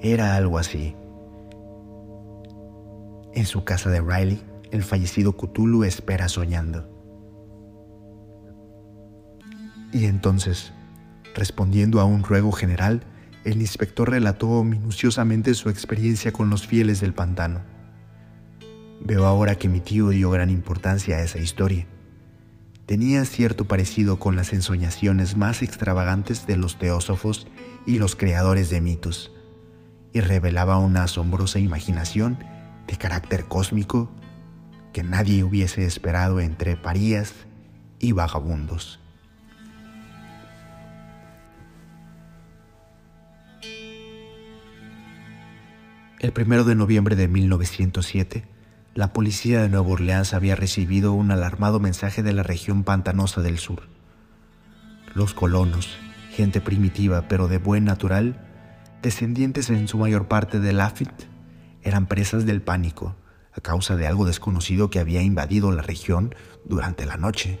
[0.00, 0.96] Era algo así.
[3.34, 6.88] En su casa de Riley, el fallecido Cthulhu espera soñando.
[9.92, 10.72] Y entonces,
[11.34, 13.02] respondiendo a un ruego general,
[13.44, 17.60] el inspector relató minuciosamente su experiencia con los fieles del pantano.
[19.00, 21.86] Veo ahora que mi tío dio gran importancia a esa historia
[22.88, 27.46] tenía cierto parecido con las ensoñaciones más extravagantes de los teósofos
[27.84, 29.30] y los creadores de mitos,
[30.14, 32.38] y revelaba una asombrosa imaginación
[32.86, 34.10] de carácter cósmico
[34.94, 37.34] que nadie hubiese esperado entre parías
[37.98, 38.98] y vagabundos.
[46.20, 48.46] El primero de noviembre de 1907,
[48.98, 53.58] la policía de Nueva Orleans había recibido un alarmado mensaje de la región pantanosa del
[53.58, 53.82] sur.
[55.14, 55.96] Los colonos,
[56.32, 58.44] gente primitiva pero de buen natural,
[59.00, 61.28] descendientes en su mayor parte de Lafitte,
[61.84, 63.14] eran presas del pánico
[63.52, 66.34] a causa de algo desconocido que había invadido la región
[66.64, 67.60] durante la noche.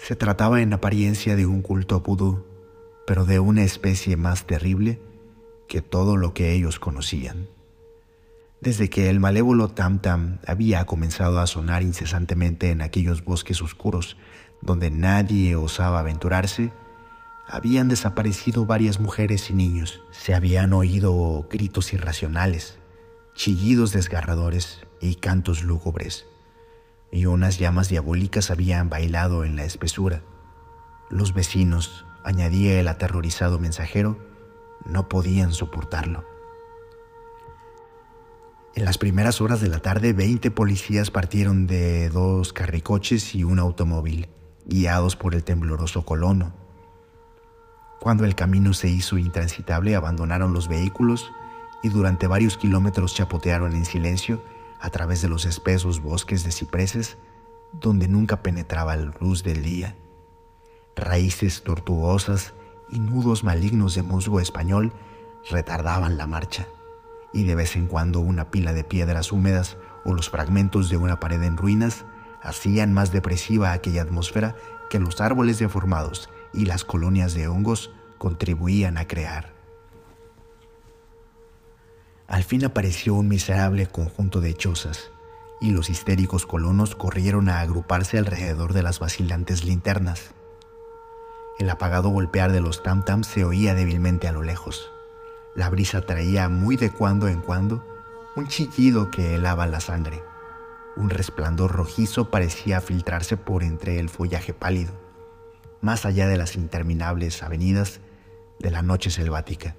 [0.00, 2.44] Se trataba en apariencia de un culto vudú,
[3.06, 5.00] pero de una especie más terrible
[5.68, 7.46] que todo lo que ellos conocían.
[8.60, 14.16] Desde que el malévolo Tam Tam había comenzado a sonar incesantemente en aquellos bosques oscuros
[14.62, 16.72] donde nadie osaba aventurarse,
[17.46, 20.02] habían desaparecido varias mujeres y niños.
[20.10, 22.78] Se habían oído gritos irracionales,
[23.34, 26.26] chillidos desgarradores y cantos lúgubres,
[27.12, 30.22] y unas llamas diabólicas habían bailado en la espesura.
[31.10, 34.18] Los vecinos, añadía el aterrorizado mensajero,
[34.84, 36.35] no podían soportarlo.
[38.76, 43.58] En las primeras horas de la tarde, 20 policías partieron de dos carricoches y un
[43.58, 44.28] automóvil,
[44.66, 46.52] guiados por el tembloroso colono.
[48.00, 51.32] Cuando el camino se hizo intransitable, abandonaron los vehículos
[51.82, 54.44] y durante varios kilómetros chapotearon en silencio
[54.78, 57.16] a través de los espesos bosques de cipreses
[57.72, 59.96] donde nunca penetraba la luz del día.
[60.96, 62.52] Raíces tortuosas
[62.90, 64.92] y nudos malignos de musgo español
[65.48, 66.66] retardaban la marcha
[67.36, 69.76] y de vez en cuando una pila de piedras húmedas
[70.06, 72.06] o los fragmentos de una pared en ruinas
[72.42, 74.56] hacían más depresiva aquella atmósfera
[74.88, 79.52] que los árboles deformados y las colonias de hongos contribuían a crear.
[82.26, 85.10] Al fin apareció un miserable conjunto de chozas,
[85.60, 90.30] y los histéricos colonos corrieron a agruparse alrededor de las vacilantes linternas.
[91.58, 94.90] El apagado golpear de los tam-tams se oía débilmente a lo lejos.
[95.56, 97.82] La brisa traía muy de cuando en cuando
[98.36, 100.22] un chillido que helaba la sangre.
[100.96, 104.92] Un resplandor rojizo parecía filtrarse por entre el follaje pálido,
[105.80, 108.00] más allá de las interminables avenidas
[108.58, 109.76] de la noche selvática.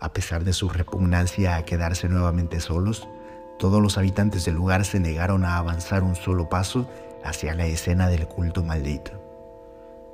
[0.00, 3.06] A pesar de su repugnancia a quedarse nuevamente solos,
[3.58, 6.88] todos los habitantes del lugar se negaron a avanzar un solo paso
[7.22, 9.12] hacia la escena del culto maldito.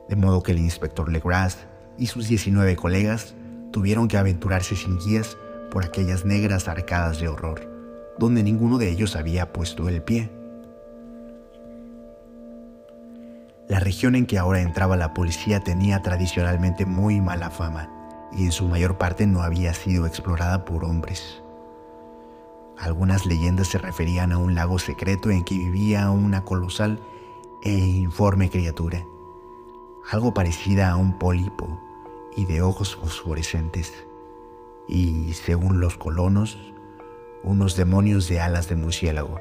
[0.08, 1.58] De modo que el inspector Legras
[1.96, 3.36] y sus 19 colegas
[3.70, 5.36] tuvieron que aventurarse sin guías
[5.70, 7.68] por aquellas negras arcadas de horror,
[8.18, 10.30] donde ninguno de ellos había puesto el pie.
[13.68, 17.88] La región en que ahora entraba la policía tenía tradicionalmente muy mala fama
[18.32, 21.42] y en su mayor parte no había sido explorada por hombres.
[22.78, 26.98] Algunas leyendas se referían a un lago secreto en que vivía una colosal
[27.62, 29.04] e informe criatura,
[30.10, 31.78] algo parecida a un pólipo
[32.36, 33.92] y de ojos fosforescentes,
[34.88, 36.58] y según los colonos,
[37.42, 39.40] unos demonios de alas de murciélago,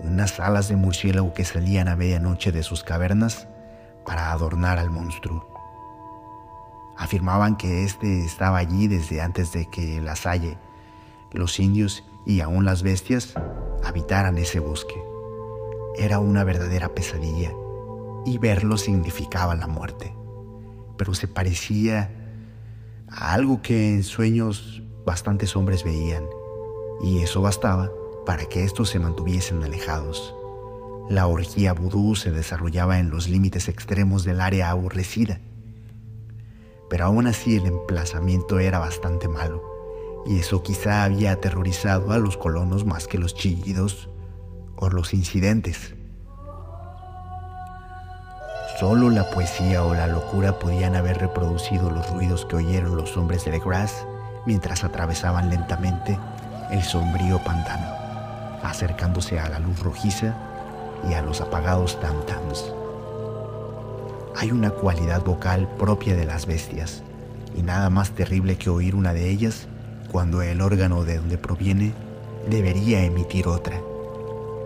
[0.00, 3.48] unas alas de murciélago que salían a medianoche de sus cavernas
[4.04, 5.46] para adornar al monstruo.
[6.96, 10.58] Afirmaban que éste estaba allí desde antes de que la Salle,
[11.32, 13.34] los indios y aún las bestias
[13.84, 15.02] habitaran ese bosque.
[15.96, 17.52] Era una verdadera pesadilla
[18.24, 20.14] y verlo significaba la muerte
[20.96, 22.10] pero se parecía
[23.08, 26.24] a algo que en sueños bastantes hombres veían,
[27.02, 27.90] y eso bastaba
[28.26, 30.34] para que estos se mantuviesen alejados.
[31.08, 35.40] La orgía vudú se desarrollaba en los límites extremos del área aborrecida,
[36.88, 39.62] pero aún así el emplazamiento era bastante malo,
[40.26, 44.08] y eso quizá había aterrorizado a los colonos más que los chillidos
[44.76, 45.93] o los incidentes.
[48.78, 53.44] Solo la poesía o la locura podían haber reproducido los ruidos que oyeron los hombres
[53.44, 54.04] de Legras
[54.46, 56.18] mientras atravesaban lentamente
[56.72, 57.86] el sombrío pantano,
[58.64, 60.34] acercándose a la luz rojiza
[61.08, 62.74] y a los apagados tam-tams.
[64.34, 67.04] Hay una cualidad vocal propia de las bestias,
[67.54, 69.68] y nada más terrible que oír una de ellas
[70.10, 71.92] cuando el órgano de donde proviene
[72.50, 73.80] debería emitir otra,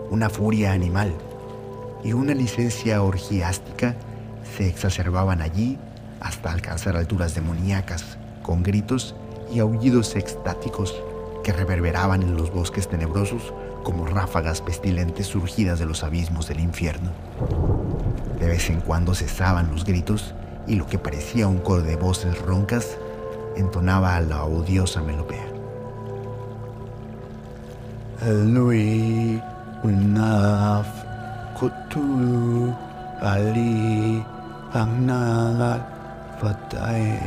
[0.09, 1.13] una furia animal
[2.03, 3.95] y una licencia orgiástica
[4.57, 5.77] se exacerbaban allí
[6.19, 9.15] hasta alcanzar alturas demoníacas, con gritos
[9.51, 11.01] y aullidos extáticos
[11.43, 17.11] que reverberaban en los bosques tenebrosos como ráfagas pestilentes surgidas de los abismos del infierno.
[18.39, 20.33] De vez en cuando cesaban los gritos
[20.67, 22.97] y lo que parecía un coro de voces roncas
[23.55, 25.47] entonaba a la odiosa melopea.
[31.59, 32.71] Kutulu
[33.19, 34.23] Ali
[36.39, 37.19] Fatai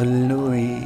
[0.00, 0.80] Alui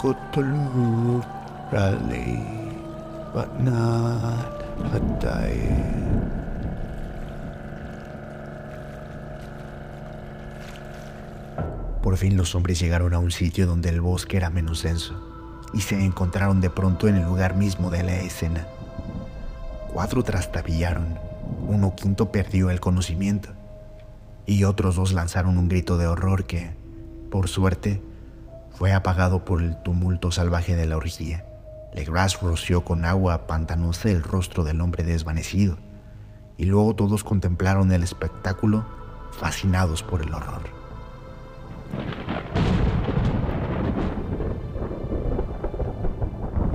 [0.00, 1.20] Kutulu
[1.68, 2.40] Ali
[4.88, 5.60] Fatai
[12.00, 15.12] Por fin los hombres llegaron a un sitio donde el bosque era menos denso
[15.74, 18.66] y se encontraron de pronto en el lugar mismo de la escena.
[19.92, 21.18] Cuatro trastabillaron,
[21.68, 23.50] uno quinto perdió el conocimiento
[24.46, 26.74] y otros dos lanzaron un grito de horror que,
[27.30, 28.02] por suerte,
[28.70, 31.44] fue apagado por el tumulto salvaje de la orgía.
[31.94, 35.76] Legras roció con agua pantanosa el rostro del hombre desvanecido
[36.56, 38.86] y luego todos contemplaron el espectáculo
[39.38, 40.62] fascinados por el horror.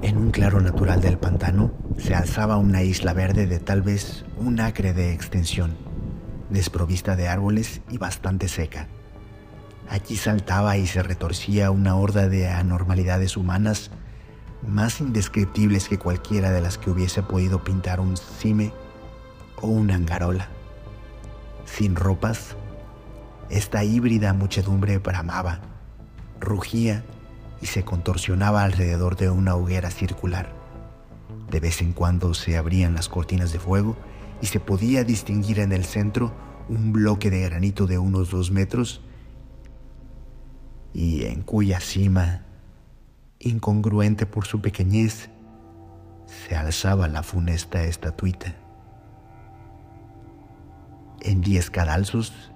[0.07, 4.61] En un claro natural del pantano se alzaba una isla verde de tal vez un
[4.61, 5.75] acre de extensión,
[6.49, 8.87] desprovista de árboles y bastante seca.
[9.89, 13.91] Allí saltaba y se retorcía una horda de anormalidades humanas
[14.65, 18.71] más indescriptibles que cualquiera de las que hubiese podido pintar un cime
[19.57, 20.47] o una angarola.
[21.65, 22.55] Sin ropas,
[23.49, 25.59] esta híbrida muchedumbre bramaba,
[26.39, 27.03] rugía
[27.61, 30.53] y se contorsionaba alrededor de una hoguera circular.
[31.49, 33.95] De vez en cuando se abrían las cortinas de fuego
[34.41, 36.33] y se podía distinguir en el centro
[36.69, 39.01] un bloque de granito de unos dos metros
[40.93, 42.43] y en cuya cima,
[43.39, 45.29] incongruente por su pequeñez,
[46.25, 48.55] se alzaba la funesta estatuita.
[51.21, 52.51] En diez cadalzos,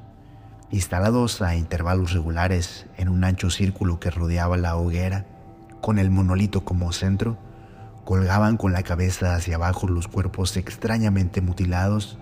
[0.72, 5.26] instalados a intervalos regulares en un ancho círculo que rodeaba la hoguera,
[5.82, 7.38] con el monolito como centro,
[8.06, 12.18] colgaban con la cabeza hacia abajo los cuerpos extrañamente mutilados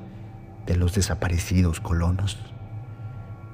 [0.66, 2.38] de los desaparecidos colonos.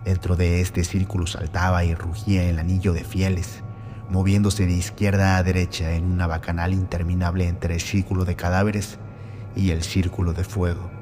[0.06, 3.64] Dentro de este círculo saltaba y rugía el anillo de fieles,
[4.10, 9.00] moviéndose de izquierda a derecha en una bacanal interminable entre el círculo de cadáveres
[9.56, 10.95] y el círculo de fuego.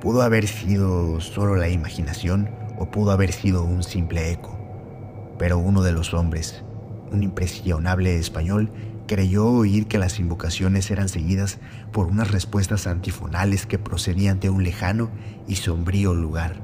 [0.00, 2.48] Pudo haber sido solo la imaginación
[2.78, 4.58] o pudo haber sido un simple eco,
[5.38, 6.64] pero uno de los hombres,
[7.12, 8.72] un impresionable español,
[9.06, 11.58] creyó oír que las invocaciones eran seguidas
[11.92, 15.10] por unas respuestas antifonales que procedían de un lejano
[15.46, 16.62] y sombrío lugar,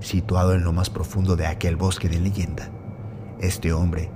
[0.00, 2.70] situado en lo más profundo de aquel bosque de leyenda.
[3.38, 4.10] Este hombre,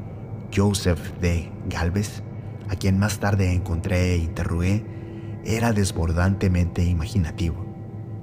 [0.57, 1.53] Joseph D.
[1.69, 2.23] Galvez,
[2.71, 4.83] a quien más tarde encontré e interrogué,
[5.45, 7.62] era desbordantemente imaginativo.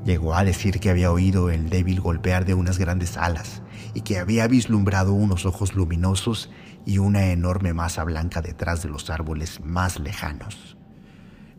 [0.09, 3.61] Llegó a decir que había oído el débil golpear de unas grandes alas
[3.93, 6.49] y que había vislumbrado unos ojos luminosos
[6.83, 10.77] y una enorme masa blanca detrás de los árboles más lejanos.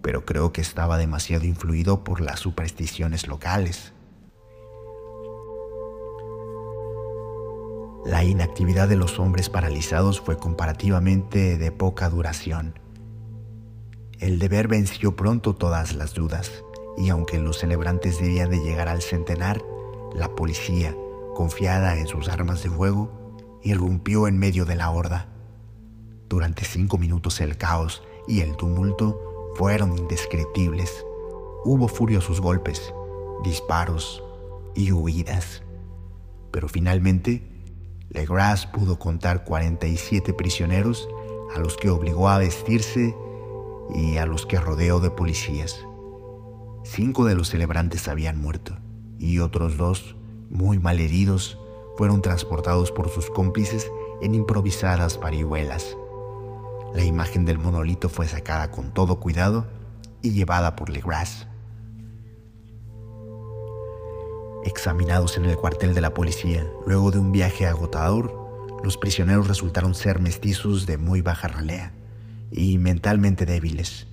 [0.03, 3.92] Pero creo que estaba demasiado influido por las supersticiones locales.
[8.05, 12.80] La inactividad de los hombres paralizados fue comparativamente de poca duración.
[14.18, 16.64] El deber venció pronto todas las dudas,
[16.97, 19.62] y aunque los celebrantes debían de llegar al centenar,
[20.14, 20.97] la policía,
[21.34, 23.11] confiada en sus armas de fuego,
[23.62, 25.28] irrumpió en medio de la horda.
[26.28, 31.05] Durante cinco minutos el caos y el tumulto fueron indescriptibles.
[31.64, 32.95] Hubo furiosos golpes,
[33.43, 34.22] disparos
[34.74, 35.62] y huidas.
[36.51, 37.47] Pero finalmente,
[38.09, 41.09] Legras pudo contar 47 prisioneros
[41.55, 43.14] a los que obligó a vestirse
[43.95, 45.84] y a los que rodeó de policías.
[46.83, 48.76] Cinco de los celebrantes habían muerto
[49.18, 50.16] y otros dos,
[50.49, 51.59] muy malheridos,
[51.97, 53.91] fueron transportados por sus cómplices
[54.22, 55.97] en improvisadas parihuelas.
[56.95, 59.66] La imagen del monolito fue sacada con todo cuidado
[60.22, 61.47] y llevada por Legras.
[64.64, 68.35] Examinados en el cuartel de la policía, luego de un viaje agotador,
[68.83, 71.93] los prisioneros resultaron ser mestizos de muy baja ralea
[72.51, 74.07] y mentalmente débiles.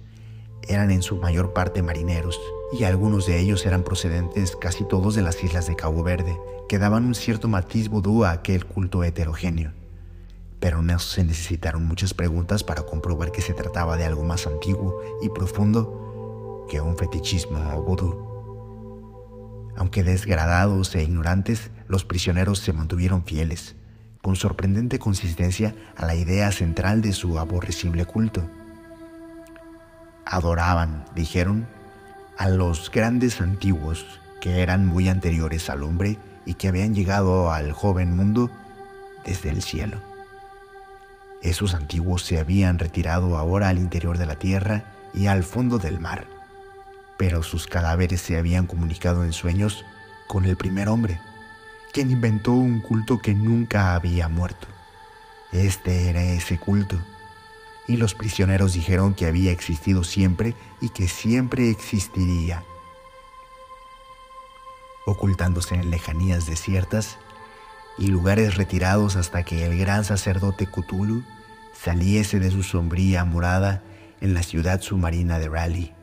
[0.67, 2.37] Eran en su mayor parte marineros
[2.71, 6.37] y algunos de ellos eran procedentes casi todos de las islas de Cabo Verde,
[6.67, 9.71] que daban un cierto matiz vudú a aquel culto heterogéneo.
[10.59, 14.99] Pero no se necesitaron muchas preguntas para comprobar que se trataba de algo más antiguo
[15.21, 18.27] y profundo que un fetichismo vudú.
[19.77, 23.75] Aunque desgradados e ignorantes, los prisioneros se mantuvieron fieles,
[24.21, 28.43] con sorprendente consistencia a la idea central de su aborrecible culto.
[30.25, 31.67] Adoraban, dijeron,
[32.37, 34.05] a los grandes antiguos
[34.39, 38.51] que eran muy anteriores al hombre y que habían llegado al joven mundo
[39.25, 39.99] desde el cielo.
[41.41, 44.83] Esos antiguos se habían retirado ahora al interior de la tierra
[45.13, 46.27] y al fondo del mar,
[47.17, 49.83] pero sus cadáveres se habían comunicado en sueños
[50.27, 51.19] con el primer hombre,
[51.91, 54.67] quien inventó un culto que nunca había muerto.
[55.51, 56.99] Este era ese culto
[57.87, 62.63] y los prisioneros dijeron que había existido siempre y que siempre existiría.
[65.05, 67.17] Ocultándose en lejanías desiertas
[67.97, 71.23] y lugares retirados hasta que el gran sacerdote Cthulhu
[71.73, 73.83] saliese de su sombría morada
[74.19, 75.93] en la ciudad submarina de Raleigh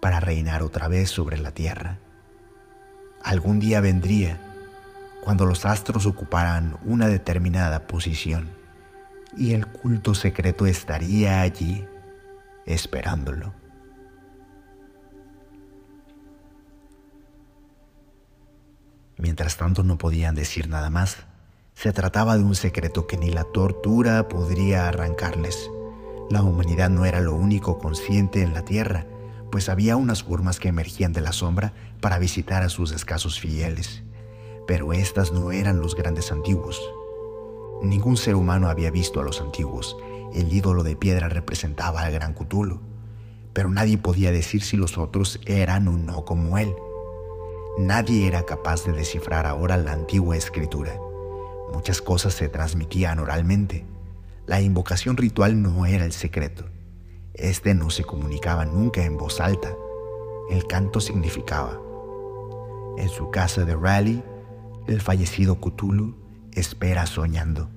[0.00, 1.98] para reinar otra vez sobre la tierra.
[3.22, 4.40] Algún día vendría
[5.22, 8.63] cuando los astros ocuparan una determinada posición
[9.36, 11.86] y el culto secreto estaría allí
[12.66, 13.52] esperándolo.
[19.16, 21.18] Mientras tanto no podían decir nada más.
[21.74, 25.70] Se trataba de un secreto que ni la tortura podría arrancarles.
[26.30, 29.06] La humanidad no era lo único consciente en la Tierra,
[29.50, 34.02] pues había unas formas que emergían de la sombra para visitar a sus escasos fieles.
[34.66, 36.80] Pero estas no eran los grandes antiguos.
[37.82, 39.96] Ningún ser humano había visto a los antiguos.
[40.32, 42.80] El ídolo de piedra representaba al gran Cthulhu,
[43.52, 46.74] pero nadie podía decir si los otros eran o no como él.
[47.78, 50.98] Nadie era capaz de descifrar ahora la antigua escritura.
[51.72, 53.84] Muchas cosas se transmitían oralmente.
[54.46, 56.64] La invocación ritual no era el secreto.
[57.34, 59.74] Este no se comunicaba nunca en voz alta.
[60.50, 61.80] El canto significaba.
[62.96, 64.22] En su casa de Raleigh,
[64.86, 66.23] el fallecido Cthulhu
[66.54, 67.68] espera soñando.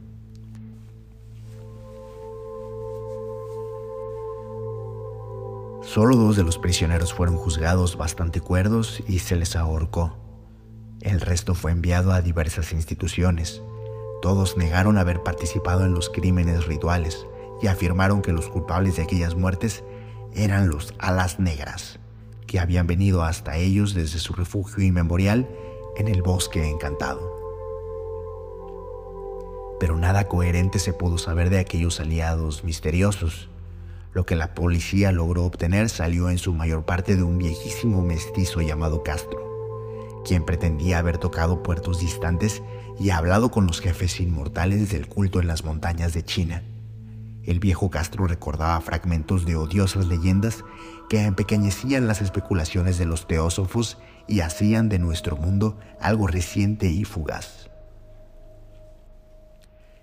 [5.81, 10.17] Solo dos de los prisioneros fueron juzgados bastante cuerdos y se les ahorcó.
[11.01, 13.61] El resto fue enviado a diversas instituciones.
[14.21, 17.25] Todos negaron haber participado en los crímenes rituales
[17.61, 19.83] y afirmaron que los culpables de aquellas muertes
[20.33, 21.99] eran los alas negras,
[22.47, 25.47] que habían venido hasta ellos desde su refugio inmemorial
[25.95, 27.46] en el bosque encantado.
[29.79, 33.49] Pero nada coherente se pudo saber de aquellos aliados misteriosos.
[34.13, 38.61] Lo que la policía logró obtener salió en su mayor parte de un viejísimo mestizo
[38.61, 42.63] llamado Castro, quien pretendía haber tocado puertos distantes
[42.99, 46.63] y hablado con los jefes inmortales del culto en las montañas de China.
[47.43, 50.65] El viejo Castro recordaba fragmentos de odiosas leyendas
[51.09, 53.97] que empequeñecían las especulaciones de los teósofos
[54.27, 57.66] y hacían de nuestro mundo algo reciente y fugaz.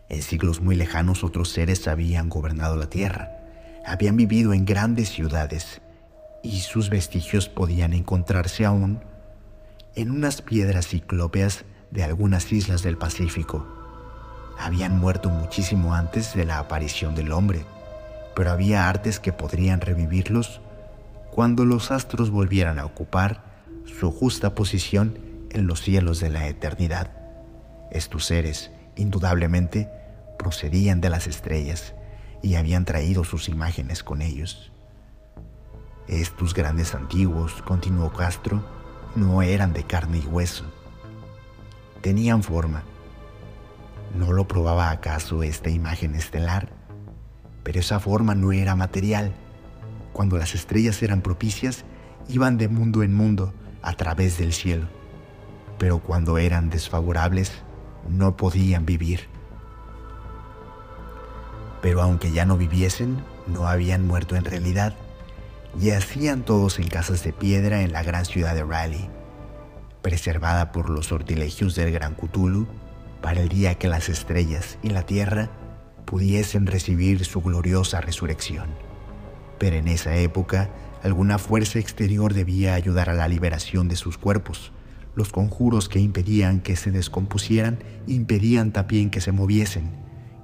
[0.09, 3.35] En siglos muy lejanos otros seres habían gobernado la tierra
[3.85, 5.83] habían vivido en grandes ciudades
[6.43, 9.01] y sus vestigios podían encontrarse aún
[9.95, 13.67] en unas piedras ciclópeas de algunas islas del Pacífico.
[14.59, 17.65] Habían muerto muchísimo antes de la aparición del hombre,
[18.35, 20.61] pero había artes que podrían revivirlos
[21.31, 23.45] cuando los astros volvieran a ocupar
[23.85, 25.19] su justa posición
[25.51, 27.11] en los cielos de la eternidad.
[27.91, 29.89] Estos seres, indudablemente,
[30.39, 31.95] procedían de las estrellas
[32.43, 34.73] y habían traído sus imágenes con ellos.
[36.07, 38.63] Estos grandes antiguos, continuó Castro,
[39.17, 40.65] no eran de carne y hueso.
[42.03, 42.83] Tenían forma.
[44.15, 46.69] ¿No lo probaba acaso esta imagen estelar?
[47.63, 49.33] Pero esa forma no era material.
[50.13, 51.85] Cuando las estrellas eran propicias,
[52.29, 54.87] iban de mundo en mundo a través del cielo.
[55.79, 57.53] Pero cuando eran desfavorables,
[58.09, 59.29] no podían vivir
[61.85, 64.95] pero aunque ya no viviesen, no habían muerto en realidad.
[65.79, 69.11] Yacían todos en casas de piedra en la gran ciudad de Raleigh,
[70.01, 72.67] preservada por los sortilegios del gran Cthulhu
[73.21, 75.51] para el día que las estrellas y la tierra
[76.07, 78.71] pudiesen recibir su gloriosa resurrección.
[79.59, 80.71] Pero en esa época,
[81.03, 84.73] alguna fuerza exterior debía ayudar a la liberación de sus cuerpos.
[85.15, 89.91] Los conjuros que impedían que se descompusieran impedían también que se moviesen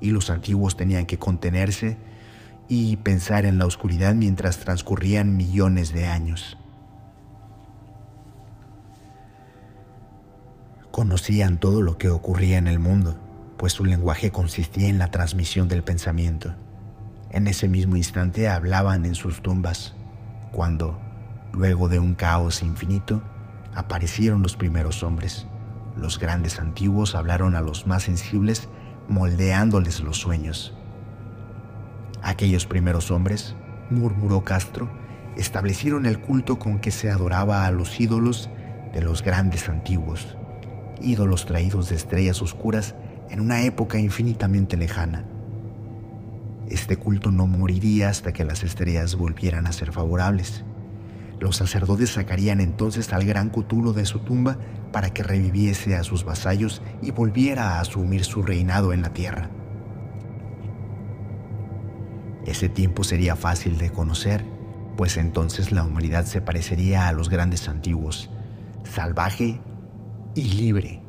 [0.00, 1.96] y los antiguos tenían que contenerse
[2.68, 6.56] y pensar en la oscuridad mientras transcurrían millones de años.
[10.92, 13.18] Conocían todo lo que ocurría en el mundo,
[13.56, 16.54] pues su lenguaje consistía en la transmisión del pensamiento.
[17.30, 19.94] En ese mismo instante hablaban en sus tumbas,
[20.52, 20.98] cuando,
[21.52, 23.22] luego de un caos infinito,
[23.74, 25.46] aparecieron los primeros hombres.
[25.96, 28.68] Los grandes antiguos hablaron a los más sensibles
[29.08, 30.74] moldeándoles los sueños.
[32.22, 33.56] Aquellos primeros hombres,
[33.90, 34.88] murmuró Castro,
[35.36, 38.50] establecieron el culto con que se adoraba a los ídolos
[38.92, 40.36] de los grandes antiguos,
[41.00, 42.94] ídolos traídos de estrellas oscuras
[43.30, 45.24] en una época infinitamente lejana.
[46.68, 50.64] Este culto no moriría hasta que las estrellas volvieran a ser favorables.
[51.40, 54.58] Los sacerdotes sacarían entonces al gran Cthulhu de su tumba
[54.92, 59.48] para que reviviese a sus vasallos y volviera a asumir su reinado en la tierra.
[62.44, 64.44] Ese tiempo sería fácil de conocer,
[64.98, 68.28] pues entonces la humanidad se parecería a los grandes antiguos,
[68.84, 69.60] salvaje
[70.34, 71.02] y libre,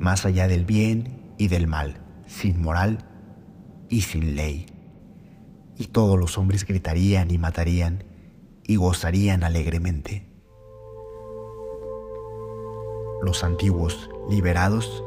[0.00, 2.98] más allá del bien y del mal, sin moral
[3.88, 4.66] y sin ley.
[5.76, 8.09] Y todos los hombres gritarían y matarían
[8.70, 10.28] y gozarían alegremente.
[13.20, 15.02] Los antiguos, liberados,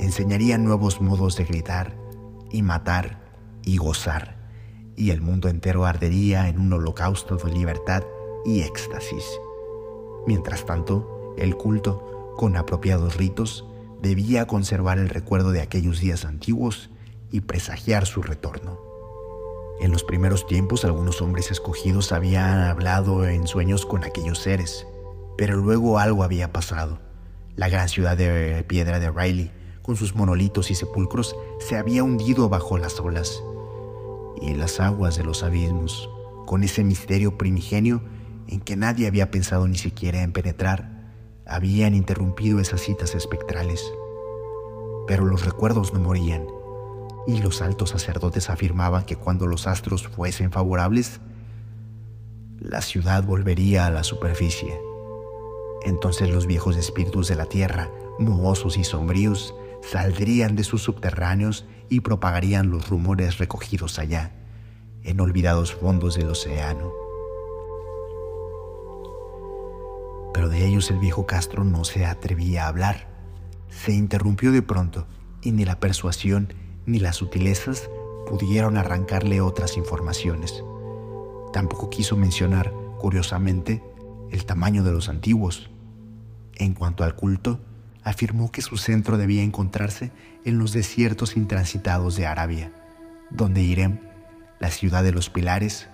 [0.00, 1.96] enseñarían nuevos modos de gritar
[2.50, 3.22] y matar
[3.62, 4.36] y gozar,
[4.96, 8.02] y el mundo entero ardería en un holocausto de libertad
[8.44, 9.24] y éxtasis.
[10.26, 13.64] Mientras tanto, el culto, con apropiados ritos,
[14.02, 16.90] debía conservar el recuerdo de aquellos días antiguos
[17.30, 18.83] y presagiar su retorno.
[19.80, 24.86] En los primeros tiempos algunos hombres escogidos habían hablado en sueños con aquellos seres,
[25.36, 27.00] pero luego algo había pasado.
[27.56, 29.50] La gran ciudad de piedra de Riley,
[29.82, 33.42] con sus monolitos y sepulcros, se había hundido bajo las olas
[34.40, 36.08] y las aguas de los abismos,
[36.46, 38.02] con ese misterio primigenio
[38.48, 41.12] en que nadie había pensado ni siquiera en penetrar,
[41.46, 43.84] habían interrumpido esas citas espectrales.
[45.06, 46.46] Pero los recuerdos no morían
[47.26, 51.20] y los altos sacerdotes afirmaban que cuando los astros fuesen favorables,
[52.58, 54.80] la ciudad volvería a la superficie.
[55.84, 62.00] Entonces los viejos espíritus de la tierra, mohosos y sombríos, saldrían de sus subterráneos y
[62.00, 64.32] propagarían los rumores recogidos allá,
[65.02, 66.92] en olvidados fondos del océano.
[70.32, 73.08] Pero de ellos el viejo Castro no se atrevía a hablar.
[73.68, 75.06] Se interrumpió de pronto
[75.42, 76.52] y ni la persuasión
[76.86, 77.88] ni las sutilezas
[78.26, 80.64] pudieron arrancarle otras informaciones.
[81.52, 83.82] Tampoco quiso mencionar, curiosamente,
[84.30, 85.70] el tamaño de los antiguos.
[86.56, 87.60] En cuanto al culto,
[88.02, 90.10] afirmó que su centro debía encontrarse
[90.44, 92.72] en los desiertos intransitados de Arabia,
[93.30, 93.98] donde Irem,
[94.60, 95.88] la ciudad de los pilares,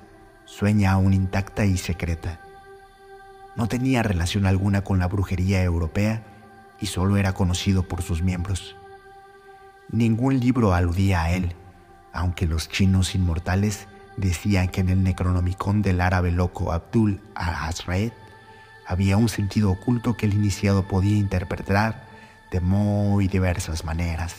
[0.45, 2.41] sueña aún intacta y secreta.
[3.57, 6.25] No tenía relación alguna con la brujería europea
[6.81, 8.77] y solo era conocido por sus miembros.
[9.93, 11.57] Ningún libro aludía a él,
[12.13, 18.13] aunque los chinos inmortales decían que en el Necronomicon del árabe loco Abdul al-Azraed
[18.87, 22.05] había un sentido oculto que el iniciado podía interpretar
[22.53, 24.37] de muy diversas maneras,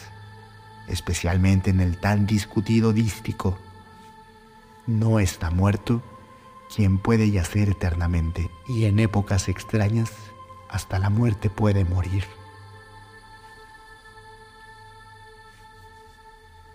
[0.88, 3.58] especialmente en el tan discutido dístico.
[4.88, 6.02] No está muerto
[6.74, 10.12] quien puede yacer eternamente y en épocas extrañas
[10.70, 12.24] hasta la muerte puede morir.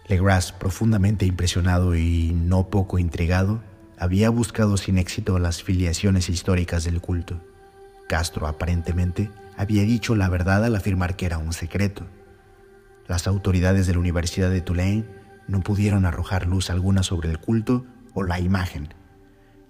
[0.08, 3.60] Legras, profundamente impresionado y no poco intrigado,
[3.98, 7.40] había buscado sin éxito las filiaciones históricas del culto.
[8.08, 12.06] Castro aparentemente había dicho la verdad al afirmar que era un secreto.
[13.08, 15.04] Las autoridades de la Universidad de Tulane
[15.48, 17.84] no pudieron arrojar luz alguna sobre el culto
[18.14, 18.94] o la imagen,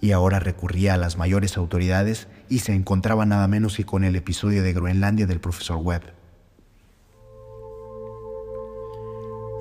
[0.02, 4.16] y ahora recurría a las mayores autoridades y se encontraba nada menos que con el
[4.16, 6.15] episodio de Groenlandia del profesor Webb.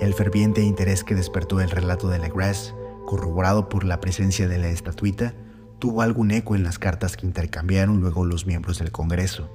[0.02, 2.76] El ferviente interés que despertó el relato de Legras,
[3.06, 5.34] corroborado por la presencia de la estatuita,
[5.80, 9.50] tuvo algún eco en las cartas que intercambiaron luego los miembros del Congreso,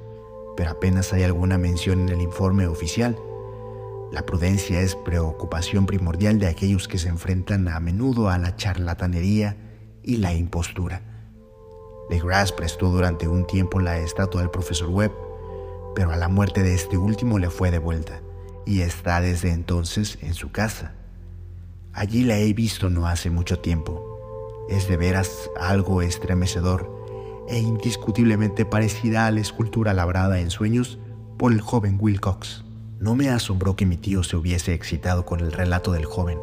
[0.56, 3.18] pero apenas hay alguna mención en el informe oficial.
[4.12, 9.58] La prudencia es preocupación primordial de aquellos que se enfrentan a menudo a la charlatanería
[10.02, 11.02] y la impostura.
[12.08, 15.12] Legras prestó durante un tiempo la estatua del profesor Webb,
[15.94, 18.22] pero a la muerte de este último le fue devuelta
[18.70, 20.92] y está desde entonces en su casa.
[21.92, 24.00] Allí la he visto no hace mucho tiempo.
[24.68, 26.88] Es de veras algo estremecedor
[27.48, 31.00] e indiscutiblemente parecida a la escultura labrada en sueños
[31.36, 32.64] por el joven Wilcox.
[33.00, 36.38] No me asombró que mi tío se hubiese excitado con el relato del joven.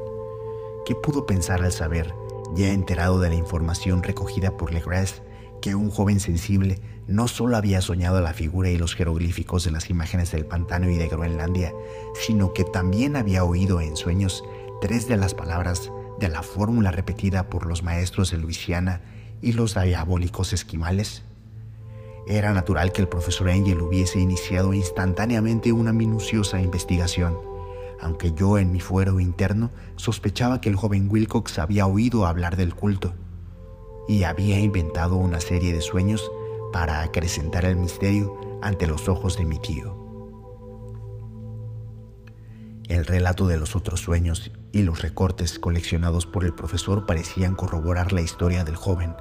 [0.85, 2.13] ¿Qué pudo pensar al saber,
[2.57, 5.21] ya enterado de la información recogida por Legras,
[5.61, 9.89] que un joven sensible no solo había soñado la figura y los jeroglíficos de las
[9.89, 11.73] imágenes del pantano y de Groenlandia,
[12.13, 14.43] sino que también había oído en sueños
[14.81, 19.01] tres de las palabras de la fórmula repetida por los maestros de Luisiana
[19.41, 21.23] y los diabólicos esquimales.
[22.27, 27.37] Era natural que el profesor Angel hubiese iniciado instantáneamente una minuciosa investigación,
[28.01, 32.75] aunque yo en mi fuero interno sospechaba que el joven Wilcox había oído hablar del
[32.75, 33.13] culto
[34.09, 36.29] y había inventado una serie de sueños
[36.77, 39.97] para acrecentar el misterio ante los ojos de mi tío.
[42.87, 48.13] El relato de los otros sueños y los recortes coleccionados por el profesor parecían corroborar
[48.13, 49.15] la historia del joven,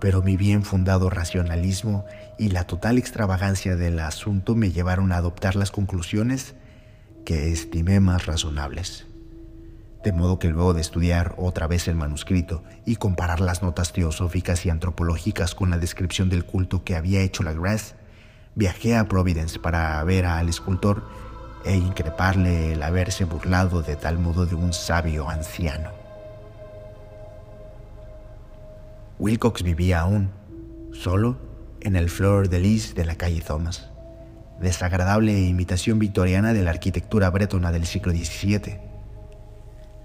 [0.00, 2.04] pero mi bien fundado racionalismo
[2.36, 6.56] y la total extravagancia del asunto me llevaron a adoptar las conclusiones
[7.24, 9.05] que estimé más razonables
[10.06, 14.64] de modo que luego de estudiar otra vez el manuscrito y comparar las notas teosóficas
[14.64, 17.96] y antropológicas con la descripción del culto que había hecho la Grass,
[18.54, 21.02] viajé a Providence para ver al escultor
[21.64, 25.90] e increparle el haberse burlado de tal modo de un sabio anciano.
[29.18, 30.30] Wilcox vivía aún,
[30.92, 31.36] solo,
[31.80, 33.90] en el Fleur de Lis de la calle Thomas,
[34.60, 38.94] desagradable imitación victoriana de la arquitectura bretona del siglo XVII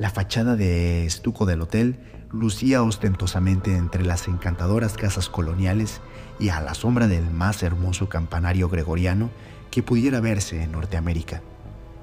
[0.01, 1.99] la fachada de estuco del hotel
[2.31, 6.01] lucía ostentosamente entre las encantadoras casas coloniales
[6.39, 9.29] y a la sombra del más hermoso campanario gregoriano
[9.69, 11.43] que pudiera verse en Norteamérica.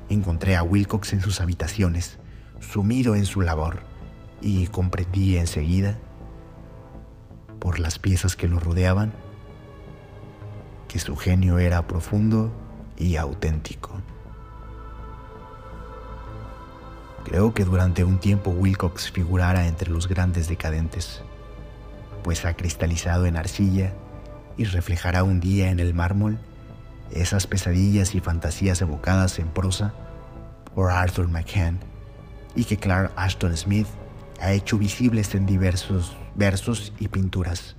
[0.08, 2.20] Encontré a Wilcox en sus habitaciones,
[2.60, 3.80] sumido en su labor,
[4.40, 5.98] y comprendí enseguida,
[7.58, 9.12] por las piezas que lo rodeaban,
[10.86, 12.52] que su genio era profundo
[12.96, 14.00] y auténtico.
[17.28, 21.20] Creo que durante un tiempo Wilcox figurara entre los grandes decadentes,
[22.24, 23.92] pues ha cristalizado en arcilla
[24.56, 26.38] y reflejará un día en el mármol
[27.10, 29.92] esas pesadillas y fantasías evocadas en prosa
[30.74, 31.80] por Arthur McCann
[32.56, 33.88] y que Clark Ashton Smith
[34.40, 37.76] ha hecho visibles en diversos versos y pinturas.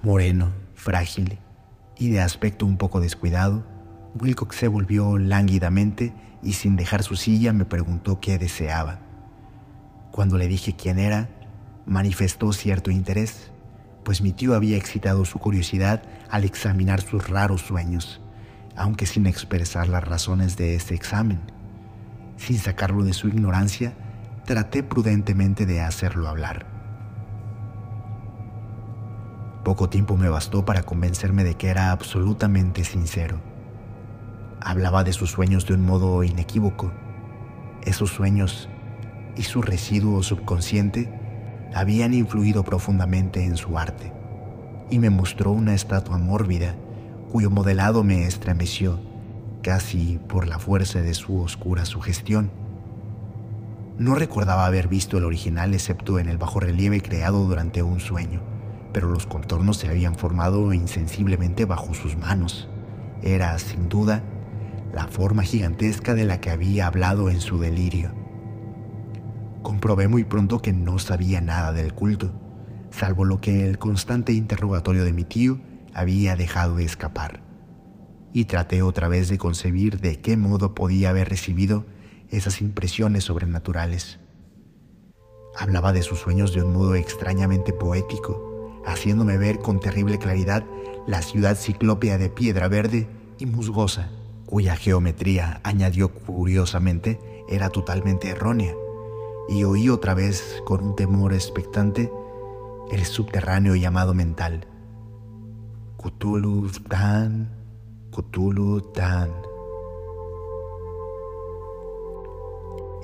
[0.00, 1.38] Moreno, frágil
[1.98, 3.62] y de aspecto un poco descuidado,
[4.14, 9.00] Wilcox se volvió lánguidamente y sin dejar su silla me preguntó qué deseaba.
[10.10, 11.30] Cuando le dije quién era,
[11.86, 13.50] manifestó cierto interés,
[14.04, 18.20] pues mi tío había excitado su curiosidad al examinar sus raros sueños,
[18.76, 21.40] aunque sin expresar las razones de ese examen.
[22.36, 23.94] Sin sacarlo de su ignorancia,
[24.44, 26.66] traté prudentemente de hacerlo hablar.
[29.64, 33.51] Poco tiempo me bastó para convencerme de que era absolutamente sincero.
[34.64, 36.92] Hablaba de sus sueños de un modo inequívoco.
[37.84, 38.68] Esos sueños
[39.36, 41.12] y su residuo subconsciente
[41.74, 44.12] habían influido profundamente en su arte,
[44.90, 46.76] y me mostró una estatua mórbida
[47.30, 49.00] cuyo modelado me estremeció
[49.62, 52.50] casi por la fuerza de su oscura sugestión.
[53.98, 58.42] No recordaba haber visto el original excepto en el bajo relieve creado durante un sueño,
[58.92, 62.68] pero los contornos se habían formado insensiblemente bajo sus manos.
[63.22, 64.22] Era, sin duda,
[64.92, 68.12] la forma gigantesca de la que había hablado en su delirio.
[69.62, 72.32] Comprobé muy pronto que no sabía nada del culto,
[72.90, 75.60] salvo lo que el constante interrogatorio de mi tío
[75.94, 77.42] había dejado de escapar.
[78.32, 81.86] Y traté otra vez de concebir de qué modo podía haber recibido
[82.30, 84.18] esas impresiones sobrenaturales.
[85.56, 90.64] Hablaba de sus sueños de un modo extrañamente poético, haciéndome ver con terrible claridad
[91.06, 93.06] la ciudad ciclópea de piedra verde
[93.38, 94.10] y musgosa,
[94.52, 98.74] cuya geometría, añadió curiosamente, era totalmente errónea
[99.48, 102.12] y oí otra vez con un temor expectante
[102.90, 104.66] el subterráneo llamado mental.
[105.96, 107.50] Cthulhu Dan,
[108.10, 109.30] Cthulhu Dan.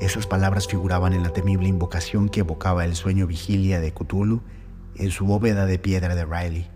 [0.01, 4.42] Esas palabras figuraban en la temible invocación que evocaba el sueño vigilia de Cthulhu
[4.96, 6.68] en su bóveda de piedra de Riley,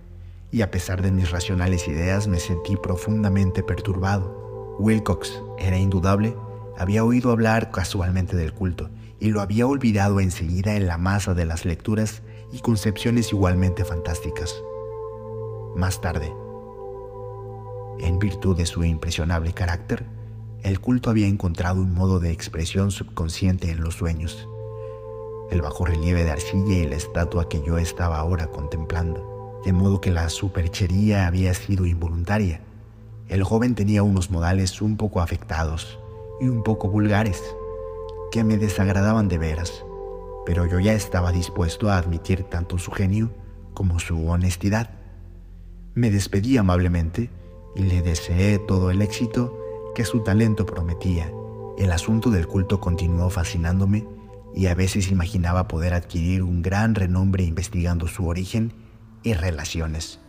[0.51, 4.42] y a pesar de mis racionales ideas me sentí profundamente perturbado.
[4.79, 6.37] Wilcox, era indudable,
[6.79, 11.45] había oído hablar casualmente del culto, y lo había olvidado enseguida en la masa de
[11.45, 14.55] las lecturas y concepciones igualmente fantásticas.
[15.77, 16.33] Más tarde,
[18.01, 20.05] en virtud de su impresionable carácter,
[20.63, 24.49] el culto había encontrado un modo de expresión subconsciente en los sueños,
[25.53, 30.01] el bajo relieve de arcilla y la estatua que yo estaba ahora contemplando, de modo
[30.01, 32.63] que la superchería había sido involuntaria.
[33.33, 35.99] El joven tenía unos modales un poco afectados
[36.39, 37.43] y un poco vulgares,
[38.31, 39.87] que me desagradaban de veras,
[40.45, 43.33] pero yo ya estaba dispuesto a admitir tanto su genio
[43.73, 44.91] como su honestidad.
[45.95, 47.31] Me despedí amablemente
[47.75, 49.59] y le deseé todo el éxito
[49.95, 51.33] que su talento prometía.
[51.79, 54.07] El asunto del culto continuó fascinándome
[54.55, 58.75] y a veces imaginaba poder adquirir un gran renombre investigando su origen
[59.23, 60.21] y relaciones.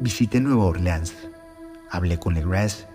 [0.00, 1.14] Visité Nueva Orleans,
[1.90, 2.86] hablé con Legras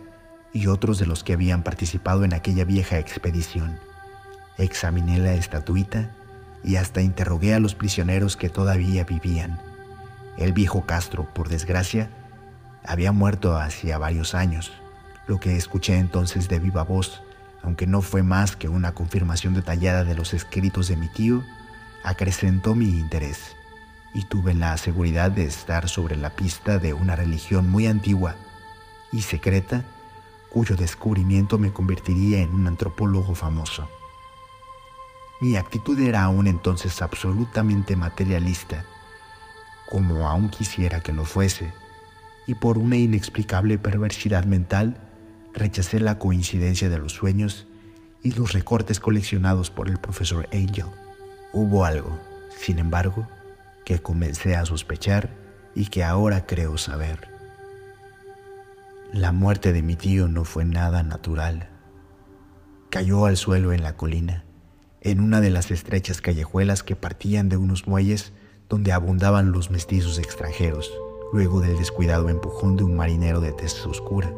[0.54, 3.80] y otros de los que habían participado en aquella vieja expedición.
[4.58, 6.12] Examiné la estatuita
[6.64, 9.60] y hasta interrogué a los prisioneros que todavía vivían.
[10.38, 12.10] El viejo Castro, por desgracia,
[12.86, 14.72] había muerto hacía varios años.
[15.28, 17.22] Lo que escuché entonces de viva voz,
[17.62, 21.44] aunque no fue más que una confirmación detallada de los escritos de mi tío,
[22.04, 23.56] acrecentó mi interés
[24.14, 28.36] y tuve la seguridad de estar sobre la pista de una religión muy antigua
[29.12, 29.86] y secreta
[30.50, 33.88] cuyo descubrimiento me convertiría en un antropólogo famoso.
[35.42, 38.84] Mi actitud era aún entonces absolutamente materialista,
[39.90, 41.72] como aún quisiera que lo fuese,
[42.46, 44.98] y por una inexplicable perversidad mental
[45.54, 47.68] rechacé la coincidencia de los sueños
[48.22, 50.88] y los recortes coleccionados por el profesor Angel.
[51.54, 52.20] Hubo algo,
[52.58, 53.28] sin embargo,
[53.86, 55.30] que comencé a sospechar
[55.74, 57.29] y que ahora creo saber.
[59.14, 61.68] La muerte de mi tío no fue nada natural.
[62.92, 64.46] Cayó al suelo en la colina,
[65.02, 68.34] en una de las estrechas callejuelas que partían de unos muelles
[68.70, 70.94] donde abundaban los mestizos extranjeros,
[71.34, 74.32] luego del descuidado empujón de un marinero de tez oscura.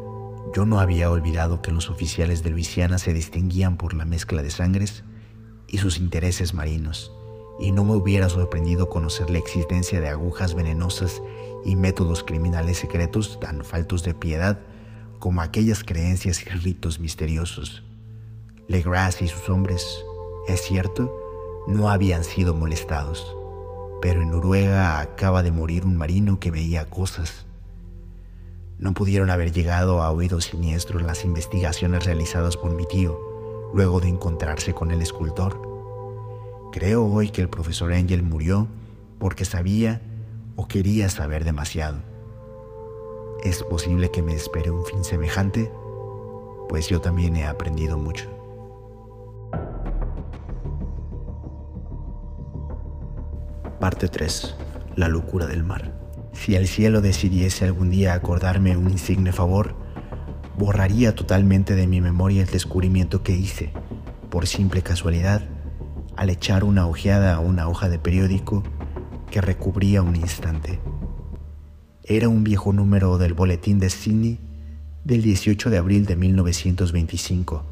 [0.54, 4.50] Yo no había olvidado que los oficiales de Luisiana se distinguían por la mezcla de
[4.50, 5.04] sangres
[5.68, 7.12] y sus intereses marinos,
[7.60, 11.20] y no me hubiera sorprendido conocer la existencia de agujas venenosas
[11.64, 14.58] y métodos criminales secretos tan faltos de piedad
[15.18, 17.84] como aquellas creencias y ritos misteriosos.
[18.68, 20.04] Legras y sus hombres,
[20.48, 21.14] es cierto,
[21.68, 23.36] no habían sido molestados,
[24.00, 27.46] pero en Noruega acaba de morir un marino que veía cosas.
[28.78, 33.18] No pudieron haber llegado a oídos siniestros las investigaciones realizadas por mi tío
[33.72, 35.60] luego de encontrarse con el escultor.
[36.72, 38.66] Creo hoy que el profesor Engel murió
[39.18, 40.02] porque sabía
[40.56, 42.02] o quería saber demasiado.
[43.42, 45.72] ¿Es posible que me espere un fin semejante?
[46.68, 48.30] Pues yo también he aprendido mucho.
[53.80, 54.54] Parte 3.
[54.94, 55.92] La locura del mar.
[56.32, 59.74] Si el cielo decidiese algún día acordarme un insigne favor,
[60.56, 63.72] borraría totalmente de mi memoria el descubrimiento que hice,
[64.30, 65.42] por simple casualidad,
[66.16, 68.62] al echar una ojeada a una hoja de periódico
[69.32, 70.78] que recubría un instante.
[72.04, 74.38] Era un viejo número del Boletín de Sydney
[75.04, 77.64] del 18 de abril de 1925,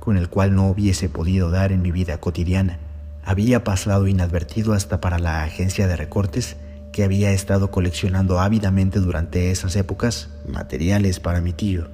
[0.00, 2.80] con el cual no hubiese podido dar en mi vida cotidiana
[3.22, 6.56] había pasado inadvertido hasta para la agencia de recortes
[6.92, 11.88] que había estado coleccionando ávidamente durante esas épocas materiales para mi tío.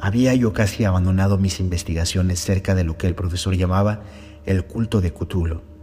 [0.00, 4.02] Había yo casi abandonado mis investigaciones cerca de lo que el profesor llamaba
[4.44, 5.77] el culto de Cthulhu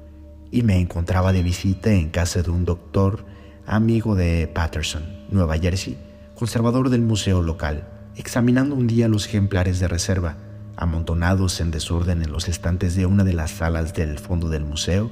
[0.51, 3.25] y me encontraba de visita en casa de un doctor
[3.65, 5.97] amigo de Patterson, Nueva Jersey,
[6.35, 10.37] conservador del museo local, examinando un día los ejemplares de reserva
[10.77, 15.11] amontonados en desorden en los estantes de una de las salas del fondo del museo,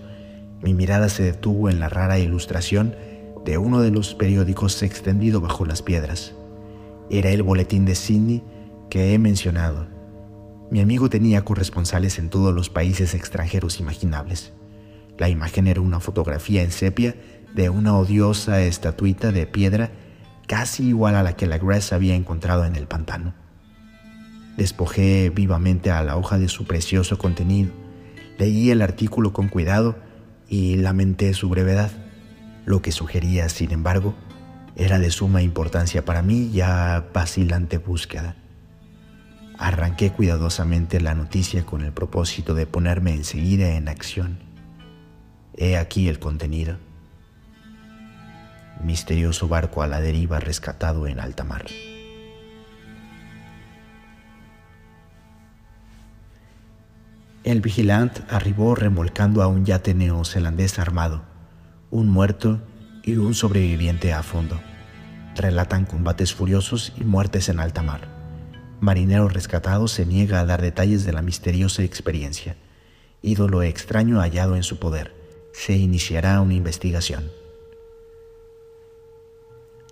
[0.61, 2.95] mi mirada se detuvo en la rara ilustración
[3.45, 6.33] de uno de los periódicos extendido bajo las piedras.
[7.09, 8.43] Era el boletín de Sydney
[8.89, 9.87] que he mencionado.
[10.71, 14.53] Mi amigo tenía corresponsales en todos los países extranjeros imaginables.
[15.17, 17.15] La imagen era una fotografía en sepia
[17.53, 19.91] de una odiosa estatuita de piedra
[20.47, 23.33] casi igual a la que la Grace había encontrado en el pantano.
[24.57, 27.71] Despojé vivamente a la hoja de su precioso contenido.
[28.37, 29.95] Leí el artículo con cuidado
[30.47, 31.91] y lamenté su brevedad.
[32.65, 34.15] Lo que sugería, sin embargo,
[34.75, 38.35] era de suma importancia para mí ya vacilante búsqueda.
[39.57, 44.52] Arranqué cuidadosamente la noticia con el propósito de ponerme enseguida en acción.
[45.55, 46.77] He aquí el contenido.
[48.83, 51.65] Misterioso barco a la deriva rescatado en alta mar.
[57.43, 61.23] El vigilante arribó remolcando a un yate neozelandés armado,
[61.91, 62.61] un muerto
[63.03, 64.59] y un sobreviviente a fondo.
[65.35, 68.07] Relatan combates furiosos y muertes en alta mar.
[68.79, 72.55] Marinero rescatado se niega a dar detalles de la misteriosa experiencia.
[73.21, 75.22] Ídolo extraño hallado en su poder.
[75.53, 77.31] Se iniciará una investigación.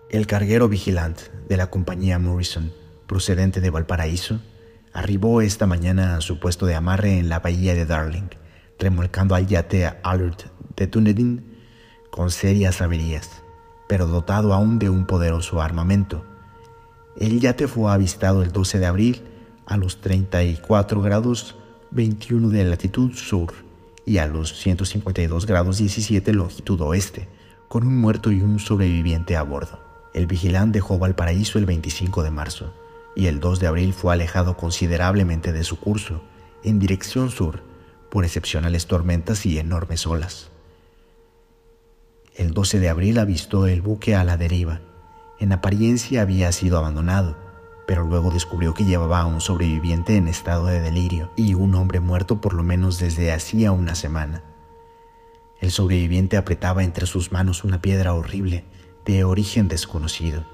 [0.09, 2.74] El carguero vigilante de la compañía Morrison,
[3.07, 4.41] procedente de Valparaíso,
[4.93, 8.28] Arribó esta mañana a su puesto de amarre en la bahía de Darling,
[8.78, 11.45] remolcando al yate Alert de Dunedin
[12.09, 13.41] con serias averías,
[13.88, 16.26] pero dotado aún de un poderoso armamento.
[17.16, 19.22] El yate fue avistado el 12 de abril
[19.66, 21.55] a los 34 grados
[21.91, 23.70] 21 de latitud sur
[24.06, 27.28] y a los 152 grados 17 longitud oeste,
[27.68, 29.80] con un muerto y un sobreviviente a bordo.
[30.14, 32.74] El vigilante dejó Valparaíso el 25 de marzo
[33.16, 36.22] y el 2 de abril fue alejado considerablemente de su curso,
[36.64, 37.62] en dirección sur,
[38.10, 40.49] por excepcionales tormentas y enormes olas.
[42.36, 44.82] El 12 de abril avistó el buque a la deriva.
[45.39, 47.38] En apariencia había sido abandonado,
[47.88, 52.00] pero luego descubrió que llevaba a un sobreviviente en estado de delirio y un hombre
[52.00, 54.44] muerto por lo menos desde hacía una semana.
[55.60, 58.66] El sobreviviente apretaba entre sus manos una piedra horrible
[59.06, 60.46] de origen desconocido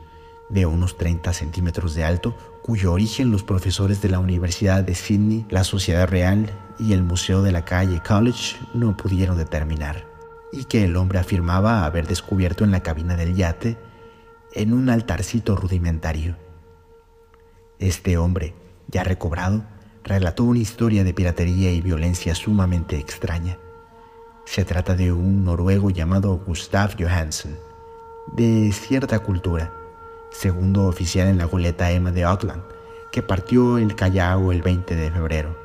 [0.50, 5.46] de unos 30 centímetros de alto, cuyo origen los profesores de la Universidad de Sydney,
[5.50, 6.50] la Sociedad Real
[6.80, 10.06] y el Museo de la Calle College no pudieron determinar,
[10.52, 13.78] y que el hombre afirmaba haber descubierto en la cabina del yate
[14.54, 16.38] en un altarcito rudimentario.
[17.80, 18.56] Este hombre,
[18.88, 19.64] ya recobrado,
[20.04, 23.60] relató una historia de piratería y violencia sumamente extraña.
[24.46, 27.56] Se trata de un noruego llamado Gustav Johansen,
[28.36, 29.72] de cierta cultura,
[30.32, 32.64] segundo oficial en la goleta Emma de Auckland,
[33.12, 35.56] que partió el Callao el 20 de febrero,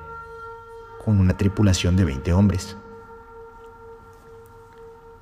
[1.03, 2.77] con una tripulación de 20 hombres.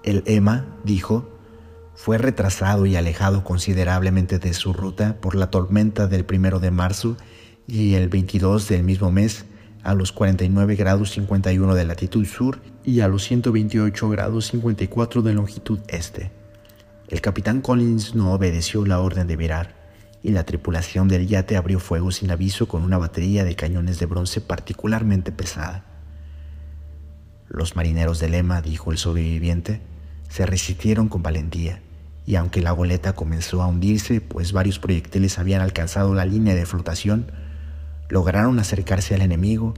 [0.03, 1.29] El Emma, dijo,
[2.03, 7.19] fue retrasado y alejado considerablemente de su ruta por la tormenta del 1 de marzo
[7.67, 9.45] y el 22 del mismo mes
[9.83, 15.35] a los 49 grados 51 de latitud sur y a los 128 grados 54 de
[15.35, 16.31] longitud este.
[17.09, 19.75] El capitán Collins no obedeció la orden de virar
[20.23, 24.07] y la tripulación del yate abrió fuego sin aviso con una batería de cañones de
[24.07, 25.85] bronce particularmente pesada.
[27.47, 29.83] Los marineros de Lema, dijo el sobreviviente,
[30.31, 31.83] se resistieron con valentía,
[32.27, 36.67] y aunque la goleta comenzó a hundirse, pues varios proyectiles habían alcanzado la línea de
[36.67, 37.33] flotación,
[38.09, 39.75] lograron acercarse al enemigo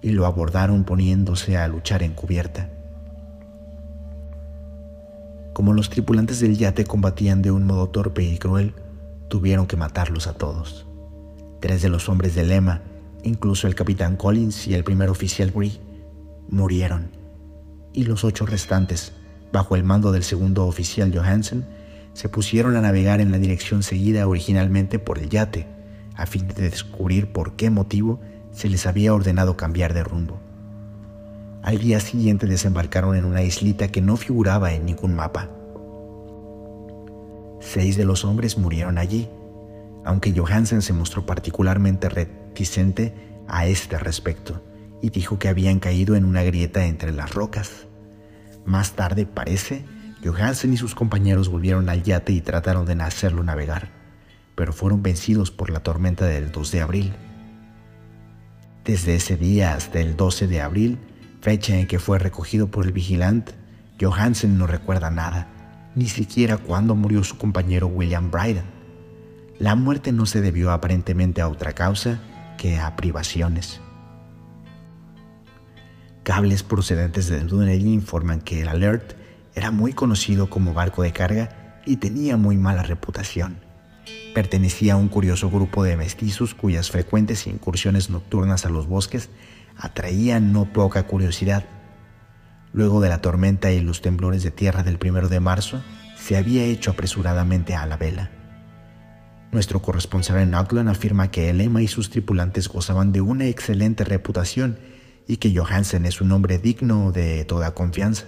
[0.00, 2.70] y lo abordaron poniéndose a luchar en cubierta.
[5.52, 8.74] Como los tripulantes del yate combatían de un modo torpe y cruel,
[9.28, 10.86] tuvieron que matarlos a todos.
[11.60, 12.82] Tres de los hombres de lema,
[13.22, 15.80] incluso el capitán Collins y el primer oficial Bree,
[16.48, 17.10] murieron,
[17.92, 19.12] y los ocho restantes,
[19.52, 21.66] bajo el mando del segundo oficial Johansen,
[22.14, 25.66] se pusieron a navegar en la dirección seguida originalmente por el yate,
[26.14, 28.20] a fin de descubrir por qué motivo
[28.52, 30.40] se les había ordenado cambiar de rumbo.
[31.62, 35.48] Al día siguiente desembarcaron en una islita que no figuraba en ningún mapa.
[37.60, 39.28] Seis de los hombres murieron allí,
[40.04, 43.14] aunque Johansen se mostró particularmente reticente
[43.46, 44.60] a este respecto
[45.00, 47.86] y dijo que habían caído en una grieta entre las rocas.
[48.64, 49.84] Más tarde, parece,
[50.24, 53.90] Johansen y sus compañeros volvieron al yate y trataron de hacerlo navegar,
[54.54, 57.12] pero fueron vencidos por la tormenta del 2 de abril.
[58.84, 60.98] Desde ese día hasta el 12 de abril,
[61.40, 63.54] fecha en que fue recogido por el vigilante,
[64.00, 65.48] Johansen no recuerda nada,
[65.96, 68.64] ni siquiera cuándo murió su compañero William Bryden.
[69.58, 72.20] La muerte no se debió aparentemente a otra causa
[72.58, 73.80] que a privaciones.
[76.22, 79.21] Cables procedentes de Dunedin informan que el Alert
[79.54, 83.58] era muy conocido como barco de carga y tenía muy mala reputación.
[84.34, 89.30] Pertenecía a un curioso grupo de mestizos cuyas frecuentes incursiones nocturnas a los bosques
[89.76, 91.64] atraían no poca curiosidad.
[92.72, 95.82] Luego de la tormenta y los temblores de tierra del primero de marzo,
[96.16, 98.30] se había hecho apresuradamente a la vela.
[99.50, 104.04] Nuestro corresponsal en Auckland afirma que el Emma y sus tripulantes gozaban de una excelente
[104.04, 104.78] reputación
[105.28, 108.26] y que Johansen es un hombre digno de toda confianza.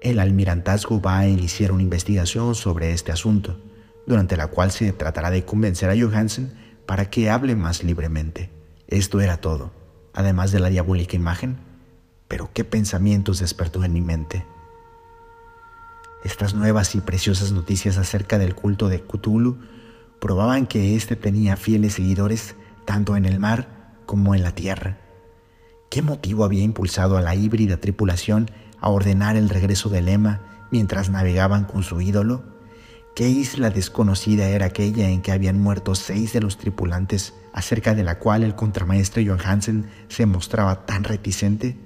[0.00, 3.58] El almirantazgo va a iniciar una investigación sobre este asunto,
[4.06, 6.52] durante la cual se tratará de convencer a Johansen
[6.86, 8.50] para que hable más libremente.
[8.86, 9.72] Esto era todo,
[10.14, 11.58] además de la diabólica imagen,
[12.28, 14.46] pero qué pensamientos despertó en mi mente.
[16.22, 19.58] Estas nuevas y preciosas noticias acerca del culto de Cthulhu
[20.20, 24.98] probaban que éste tenía fieles seguidores tanto en el mar como en la tierra.
[25.90, 28.50] ¿Qué motivo había impulsado a la híbrida tripulación
[28.80, 32.44] a ordenar el regreso de Lema mientras navegaban con su ídolo?
[33.14, 38.04] ¿Qué isla desconocida era aquella en que habían muerto seis de los tripulantes, acerca de
[38.04, 41.76] la cual el contramaestre John Hansen se mostraba tan reticente?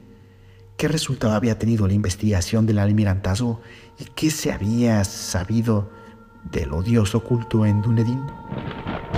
[0.76, 3.60] ¿Qué resultado había tenido la investigación del almirantazgo
[3.98, 5.90] y qué se había sabido
[6.50, 8.20] del odioso culto en Dunedin?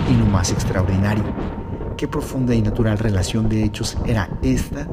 [0.09, 1.25] Y lo más extraordinario,
[1.97, 4.89] Qué profunda y natural relación de hechos era esta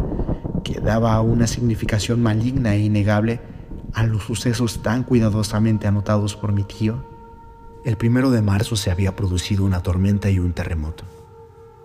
[0.63, 3.41] que daba una significación maligna e innegable
[3.93, 7.05] a los sucesos tan cuidadosamente anotados por mi tío.
[7.83, 11.03] El primero de marzo se había producido una tormenta y un terremoto.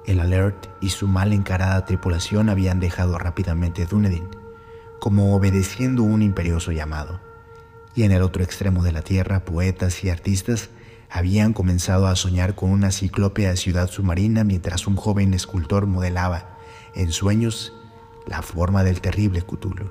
[0.07, 4.28] El Alert y su mal encarada tripulación habían dejado rápidamente Dunedin,
[5.01, 7.20] como obedeciendo un imperioso llamado.
[7.94, 10.70] Y en el otro extremo de la tierra, poetas y artistas
[11.11, 16.59] habían comenzado a soñar con una ciclópea ciudad submarina mientras un joven escultor modelaba,
[16.94, 17.73] en sueños,
[18.27, 19.90] la forma del terrible Cthulhu.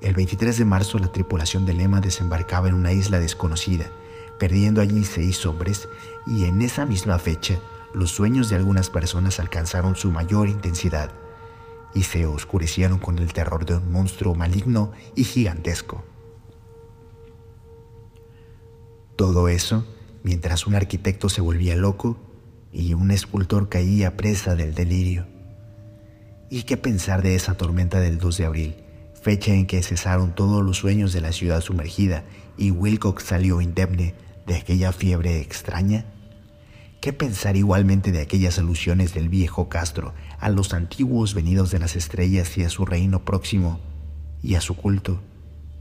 [0.00, 3.90] El 23 de marzo la tripulación de Lema desembarcaba en una isla desconocida,
[4.38, 5.88] perdiendo allí seis hombres,
[6.26, 7.58] y en esa misma fecha
[7.94, 11.12] los sueños de algunas personas alcanzaron su mayor intensidad
[11.94, 16.04] y se oscurecieron con el terror de un monstruo maligno y gigantesco.
[19.16, 19.86] Todo eso
[20.24, 22.16] mientras un arquitecto se volvía loco
[22.72, 25.33] y un escultor caía presa del delirio.
[26.54, 28.76] ¿Y qué pensar de esa tormenta del 2 de abril,
[29.20, 32.22] fecha en que cesaron todos los sueños de la ciudad sumergida
[32.56, 34.14] y Wilcox salió indemne
[34.46, 36.04] de aquella fiebre extraña?
[37.00, 41.96] ¿Qué pensar igualmente de aquellas alusiones del viejo Castro a los antiguos venidos de las
[41.96, 43.80] estrellas y a su reino próximo,
[44.40, 45.20] y a su culto,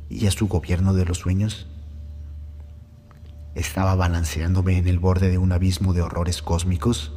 [0.10, 1.68] y a su gobierno de los sueños?
[3.54, 7.14] Estaba balanceándome en el borde de un abismo de horrores cósmicos,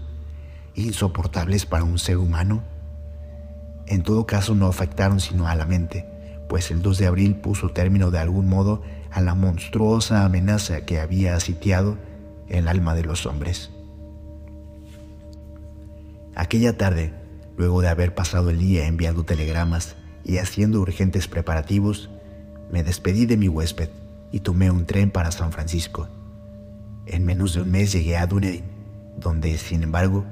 [0.75, 2.76] insoportables para un ser humano.
[3.87, 6.07] En todo caso no afectaron sino a la mente,
[6.49, 11.01] pues el 2 de abril puso término de algún modo a la monstruosa amenaza que
[11.01, 11.97] había sitiado
[12.49, 13.71] el alma de los hombres.
[16.35, 17.15] Aquella tarde,
[17.57, 22.11] luego de haber pasado el día enviando telegramas y haciendo urgentes preparativos,
[22.71, 23.89] me despedí de mi huésped
[24.33, 26.09] y tomé un tren para San Francisco.
[27.07, 28.65] En menos de un mes llegué a Dunedin,
[29.17, 30.27] donde, sin embargo,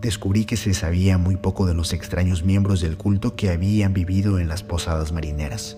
[0.00, 4.38] descubrí que se sabía muy poco de los extraños miembros del culto que habían vivido
[4.38, 5.76] en las posadas marineras.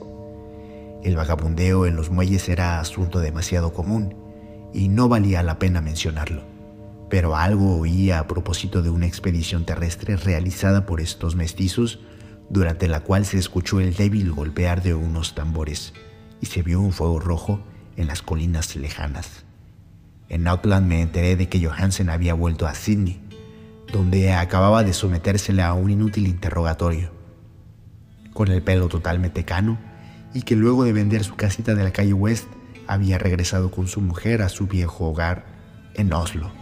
[1.03, 4.17] El vagabundeo en los muelles era asunto demasiado común
[4.75, 6.43] y no valía la pena mencionarlo,
[7.09, 12.01] pero algo oía a propósito de una expedición terrestre realizada por estos mestizos
[12.51, 15.93] durante la cual se escuchó el débil golpear de unos tambores
[16.41, 17.61] y se vio un fuego rojo
[17.97, 19.45] en las colinas lejanas.
[20.29, 23.21] En Auckland me enteré de que Johansen había vuelto a Sydney,
[23.93, 27.11] donde acababa de sometérsele a un inútil interrogatorio.
[28.33, 29.79] Con el pelo totalmente cano,
[30.35, 32.47] y que luego de vender su casita de la calle West
[32.87, 35.47] había regresado con su mujer a su viejo hogar
[35.95, 36.53] en Oslo.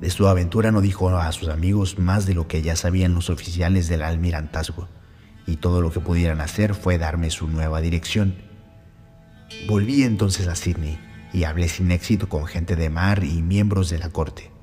[0.00, 3.30] De su aventura no dijo a sus amigos más de lo que ya sabían los
[3.30, 4.88] oficiales del almirantazgo,
[5.46, 8.34] y todo lo que pudieran hacer fue darme su nueva dirección.
[9.68, 10.98] Volví entonces a Sydney
[11.32, 14.55] y hablé sin éxito con gente de mar y miembros de la corte.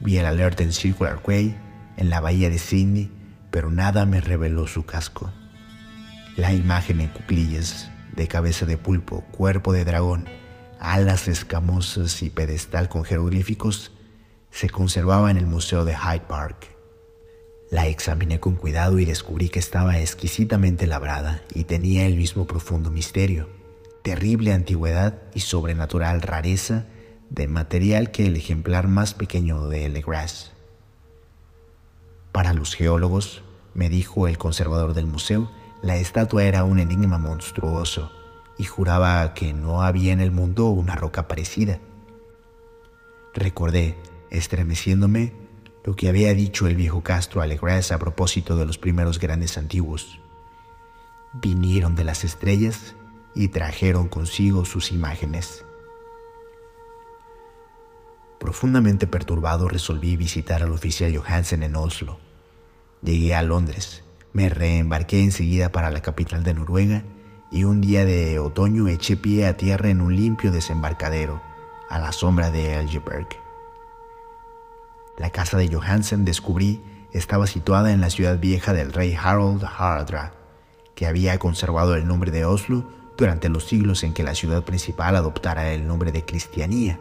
[0.00, 1.54] Vi el alert en Circular Quay,
[1.98, 3.10] en la bahía de Sydney,
[3.50, 5.30] pero nada me reveló su casco.
[6.36, 10.26] La imagen en cuclillas, de cabeza de pulpo, cuerpo de dragón,
[10.78, 13.92] alas escamosas y pedestal con jeroglíficos
[14.50, 16.68] se conservaba en el Museo de Hyde Park.
[17.70, 22.90] La examiné con cuidado y descubrí que estaba exquisitamente labrada y tenía el mismo profundo
[22.90, 23.48] misterio,
[24.02, 26.86] terrible antigüedad y sobrenatural rareza
[27.30, 30.52] de material que el ejemplar más pequeño de Legras.
[32.32, 33.42] Para los geólogos,
[33.72, 35.50] me dijo el conservador del museo,
[35.82, 38.10] la estatua era un enigma monstruoso
[38.58, 41.78] y juraba que no había en el mundo una roca parecida.
[43.32, 43.96] Recordé
[44.30, 45.32] estremeciéndome
[45.84, 50.20] lo que había dicho el viejo Castro Alegres a propósito de los primeros grandes antiguos.
[51.32, 52.96] Vinieron de las estrellas
[53.34, 55.64] y trajeron consigo sus imágenes.
[58.40, 62.18] Profundamente perturbado resolví visitar al oficial Johansen en Oslo.
[63.02, 64.02] Llegué a Londres,
[64.32, 67.04] me reembarqué enseguida para la capital de Noruega
[67.52, 71.42] y un día de otoño eché pie a tierra en un limpio desembarcadero
[71.90, 73.28] a la sombra de Elgeberg.
[75.18, 80.32] La casa de Johansen, descubrí, estaba situada en la ciudad vieja del rey Harald Hardra,
[80.94, 82.88] que había conservado el nombre de Oslo
[83.18, 86.98] durante los siglos en que la ciudad principal adoptara el nombre de Cristianía.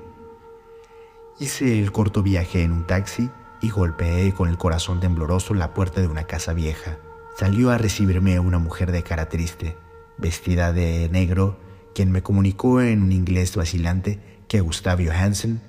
[1.39, 3.29] Hice el corto viaje en un taxi
[3.61, 6.97] y golpeé con el corazón tembloroso la puerta de una casa vieja.
[7.37, 9.77] Salió a recibirme una mujer de cara triste,
[10.17, 11.57] vestida de negro,
[11.95, 15.61] quien me comunicó en un inglés vacilante que Gustav Johansen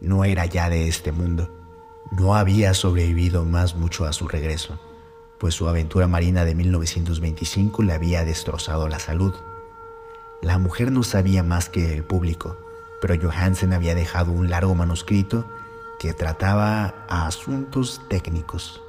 [0.00, 1.64] no era ya de este mundo
[2.16, 4.78] no había sobrevivido más mucho a su regreso,
[5.38, 9.34] pues su aventura marina de 1925 le había destrozado la salud.
[10.42, 12.56] La mujer no sabía más que el público,
[13.06, 15.46] pero Johansen había dejado un largo manuscrito
[16.00, 18.80] que trataba a asuntos técnicos,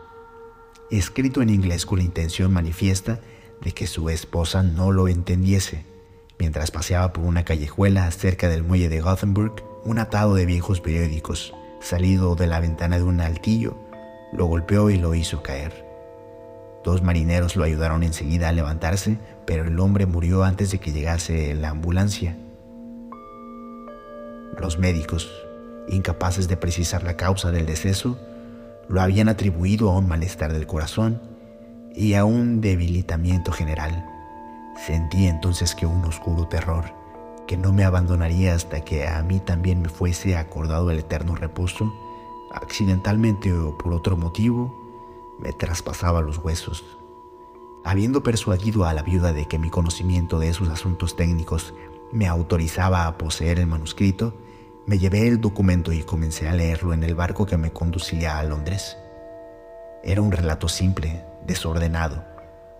[0.89, 3.19] escrito en inglés con la intención manifiesta
[3.59, 5.83] de que su esposa no lo entendiese.
[6.39, 11.53] Mientras paseaba por una callejuela cerca del muelle de Gothenburg, un atado de viejos periódicos
[11.81, 13.75] salido de la ventana de un altillo,
[14.31, 15.85] lo golpeó y lo hizo caer.
[16.85, 21.53] Dos marineros lo ayudaron enseguida a levantarse, pero el hombre murió antes de que llegase
[21.53, 22.37] la ambulancia.
[24.59, 25.31] Los médicos,
[25.87, 28.17] incapaces de precisar la causa del deceso,
[28.87, 31.21] lo habían atribuido a un malestar del corazón
[31.93, 34.05] y a un debilitamiento general.
[34.85, 37.05] Sentí entonces que un oscuro terror
[37.47, 41.93] que no me abandonaría hasta que a mí también me fuese acordado el eterno reposo,
[42.51, 44.73] accidentalmente o por otro motivo,
[45.39, 46.83] me traspasaba los huesos.
[47.83, 51.73] Habiendo persuadido a la viuda de que mi conocimiento de esos asuntos técnicos
[52.11, 54.33] me autorizaba a poseer el manuscrito,
[54.87, 58.43] me llevé el documento y comencé a leerlo en el barco que me conducía a
[58.43, 58.97] Londres.
[60.03, 62.23] Era un relato simple, desordenado,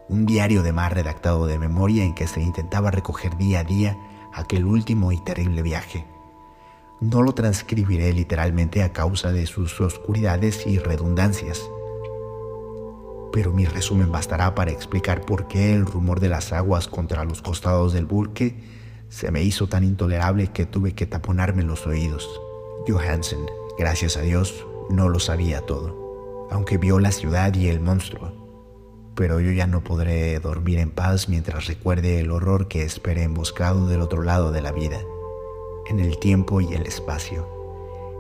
[0.08, 3.98] un diario de mar redactado de memoria en que se intentaba recoger día a día
[4.34, 6.06] aquel último y terrible viaje.
[7.02, 11.68] No lo transcribiré literalmente a causa de sus oscuridades y redundancias,
[13.34, 17.42] pero mi resumen bastará para explicar por qué el rumor de las aguas contra los
[17.42, 18.56] costados del buque
[19.10, 22.30] se me hizo tan intolerable que tuve que taponarme los oídos.
[22.88, 23.46] Johansen,
[23.78, 28.46] gracias a Dios, no lo sabía todo, aunque vio la ciudad y el monstruo.
[29.16, 33.88] pero yo ya no podré dormir en paz mientras recuerde el horror que espera emboscado
[33.88, 35.00] del otro lado de la vida,
[35.88, 37.48] en el tiempo y el espacio,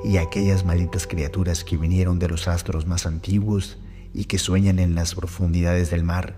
[0.03, 3.77] y aquellas malditas criaturas que vinieron de los astros más antiguos
[4.13, 6.37] y que sueñan en las profundidades del mar,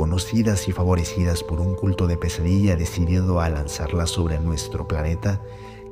[0.00, 5.42] conocidas y favorecidas por un culto de pesadilla decidido a lanzarlas sobre nuestro planeta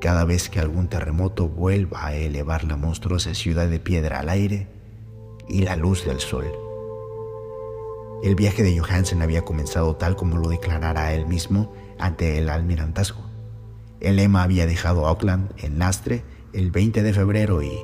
[0.00, 4.66] cada vez que algún terremoto vuelva a elevar la monstruosa ciudad de piedra al aire
[5.46, 6.50] y la luz del sol.
[8.22, 13.26] El viaje de Johansen había comenzado tal como lo declarara él mismo ante el almirantazgo.
[14.00, 16.24] El Emma había dejado Auckland en lastre
[16.54, 17.78] el 20 de febrero y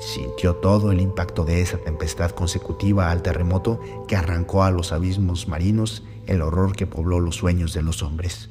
[0.00, 5.46] sintió todo el impacto de esa tempestad consecutiva al terremoto que arrancó a los abismos
[5.46, 8.48] marinos el horror que pobló los sueños de los hombres.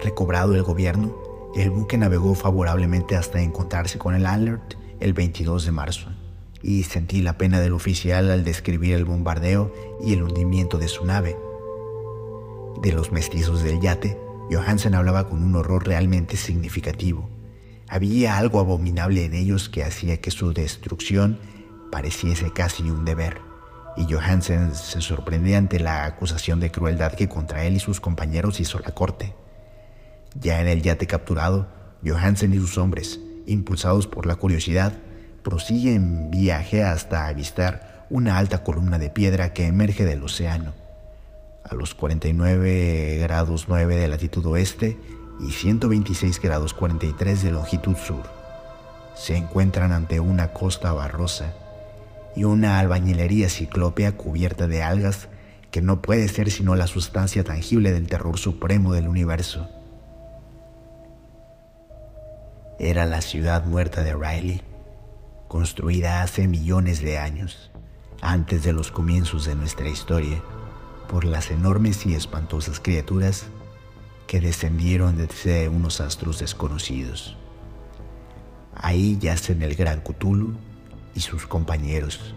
[0.00, 1.14] Recobrado el gobierno,
[1.54, 6.08] el buque navegó favorablemente hasta encontrarse con el Alert el 22 de marzo
[6.62, 11.04] y sentí la pena del oficial al describir el bombardeo y el hundimiento de su
[11.04, 11.36] nave.
[12.80, 14.18] De los mestizos del yate,
[14.50, 17.28] Johansen hablaba con un horror realmente significativo.
[17.92, 21.38] Había algo abominable en ellos que hacía que su destrucción
[21.90, 23.42] pareciese casi un deber,
[23.98, 28.60] y Johansen se sorprendía ante la acusación de crueldad que contra él y sus compañeros
[28.60, 29.34] hizo la corte.
[30.40, 31.68] Ya en el yate capturado,
[32.02, 34.94] Johansen y sus hombres, impulsados por la curiosidad,
[35.42, 40.72] prosigue viaje hasta avistar una alta columna de piedra que emerge del océano.
[41.62, 44.96] A los 49 grados 9 de latitud oeste
[45.40, 48.22] y 126 grados 43 de longitud sur,
[49.14, 51.54] se encuentran ante una costa barrosa
[52.34, 55.28] y una albañilería ciclópea cubierta de algas
[55.70, 59.68] que no puede ser sino la sustancia tangible del terror supremo del universo.
[62.78, 64.62] Era la ciudad muerta de Riley
[65.52, 67.70] construida hace millones de años,
[68.22, 70.42] antes de los comienzos de nuestra historia,
[71.10, 73.44] por las enormes y espantosas criaturas
[74.26, 77.36] que descendieron desde unos astros desconocidos.
[78.74, 80.54] Ahí yacen el gran Cthulhu
[81.14, 82.34] y sus compañeros,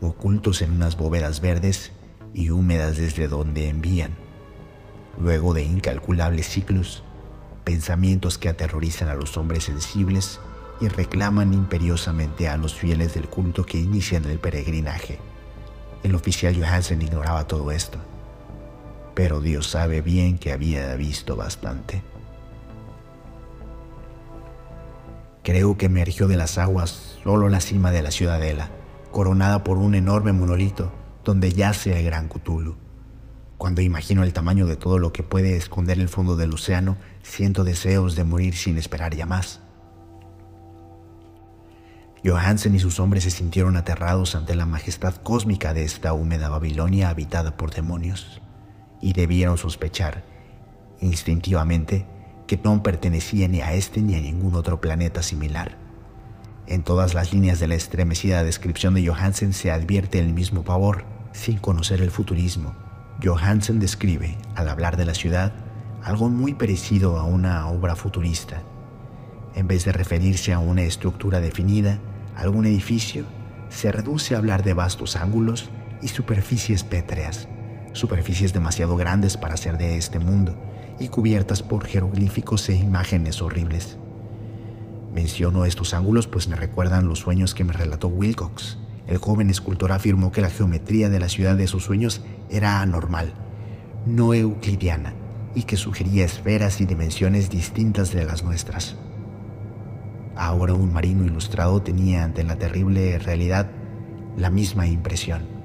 [0.00, 1.92] ocultos en unas bóvedas verdes
[2.34, 4.16] y húmedas desde donde envían,
[5.18, 7.02] luego de incalculables ciclos,
[7.64, 10.40] pensamientos que aterrorizan a los hombres sensibles
[10.80, 15.18] y reclaman imperiosamente a los fieles del culto que inician el peregrinaje.
[16.02, 17.98] El oficial Johansen ignoraba todo esto,
[19.14, 22.02] pero Dios sabe bien que había visto bastante.
[25.42, 28.70] Creo que emergió de las aguas solo la cima de la ciudadela,
[29.10, 30.92] coronada por un enorme monolito
[31.24, 32.76] donde yace el gran Cthulhu.
[33.56, 37.64] Cuando imagino el tamaño de todo lo que puede esconder el fondo del océano, siento
[37.64, 39.60] deseos de morir sin esperar ya más.
[42.24, 47.08] Johansen y sus hombres se sintieron aterrados ante la majestad cósmica de esta húmeda Babilonia
[47.08, 48.42] habitada por demonios,
[49.00, 50.24] y debieron sospechar,
[51.00, 52.06] instintivamente,
[52.46, 55.76] que no pertenecía ni a este ni a ningún otro planeta similar.
[56.66, 61.04] En todas las líneas de la estremecida descripción de Johansen se advierte el mismo pavor,
[61.32, 62.74] sin conocer el futurismo.
[63.22, 65.52] Johansen describe, al hablar de la ciudad,
[66.02, 68.62] algo muy parecido a una obra futurista.
[69.54, 71.98] En vez de referirse a una estructura definida,
[72.36, 73.24] algún edificio,
[73.68, 75.70] se reduce a hablar de vastos ángulos
[76.02, 77.48] y superficies pétreas,
[77.92, 80.54] superficies demasiado grandes para ser de este mundo
[80.98, 83.96] y cubiertas por jeroglíficos e imágenes horribles.
[85.12, 88.78] Menciono estos ángulos pues me recuerdan los sueños que me relató Wilcox.
[89.06, 93.32] El joven escultor afirmó que la geometría de la ciudad de sus sueños era anormal,
[94.06, 95.14] no euclidiana,
[95.54, 98.96] y que sugería esferas y dimensiones distintas de las nuestras.
[100.36, 103.68] Ahora un marino ilustrado tenía ante la terrible realidad
[104.36, 105.59] la misma impresión.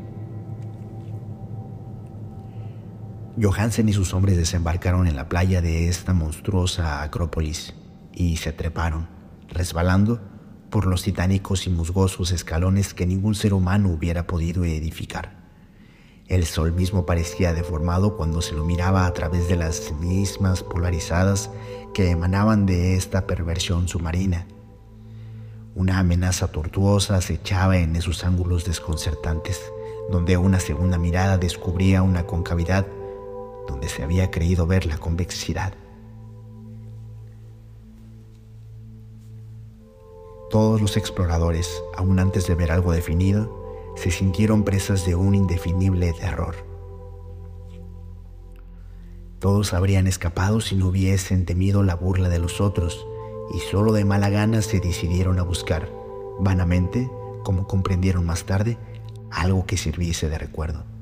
[3.41, 7.73] Johansen y sus hombres desembarcaron en la playa de esta monstruosa acrópolis
[8.13, 9.07] y se treparon,
[9.49, 10.21] resbalando
[10.69, 15.43] por los titánicos y musgosos escalones que ningún ser humano hubiera podido edificar.
[16.27, 21.51] El sol mismo parecía deformado cuando se lo miraba a través de las mismas polarizadas
[21.93, 24.47] que emanaban de esta perversión submarina
[25.75, 29.59] una amenaza tortuosa acechaba en esos ángulos desconcertantes,
[30.09, 32.87] donde una segunda mirada descubría una concavidad
[33.67, 35.73] donde se había creído ver la convexidad.
[40.49, 46.13] Todos los exploradores, aún antes de ver algo definido, se sintieron presas de un indefinible
[46.13, 46.55] terror.
[49.39, 53.05] Todos habrían escapado si no hubiesen temido la burla de los otros
[53.53, 55.91] y solo de mala gana se decidieron a buscar,
[56.39, 57.09] vanamente,
[57.43, 58.77] como comprendieron más tarde,
[59.31, 60.94] algo que sirviese de recuerdo.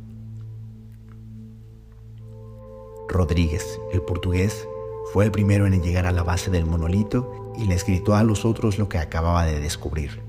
[3.07, 4.67] Rodríguez, el portugués,
[5.11, 8.45] fue el primero en llegar a la base del monolito y les gritó a los
[8.45, 10.21] otros lo que acababa de descubrir.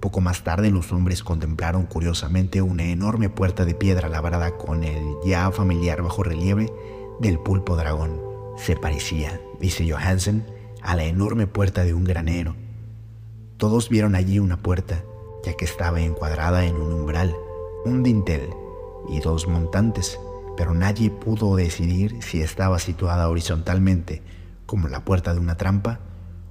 [0.00, 5.16] Poco más tarde los hombres contemplaron curiosamente una enorme puerta de piedra labrada con el
[5.24, 6.72] ya familiar bajo relieve
[7.20, 8.20] del pulpo dragón.
[8.56, 10.46] Se parecía, dice Johansen,
[10.82, 12.54] a la enorme puerta de un granero.
[13.56, 15.02] Todos vieron allí una puerta,
[15.44, 17.34] ya que estaba encuadrada en un umbral,
[17.84, 18.50] un dintel
[19.08, 20.20] y dos montantes,
[20.56, 24.22] pero nadie pudo decidir si estaba situada horizontalmente
[24.66, 26.00] como la puerta de una trampa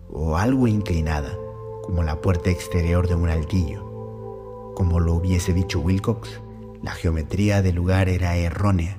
[0.09, 1.35] o algo inclinada
[1.83, 4.73] como la puerta exterior de un altillo.
[4.75, 6.41] Como lo hubiese dicho Wilcox,
[6.81, 8.97] la geometría del lugar era errónea.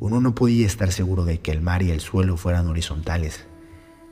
[0.00, 3.46] Uno no podía estar seguro de que el mar y el suelo fueran horizontales,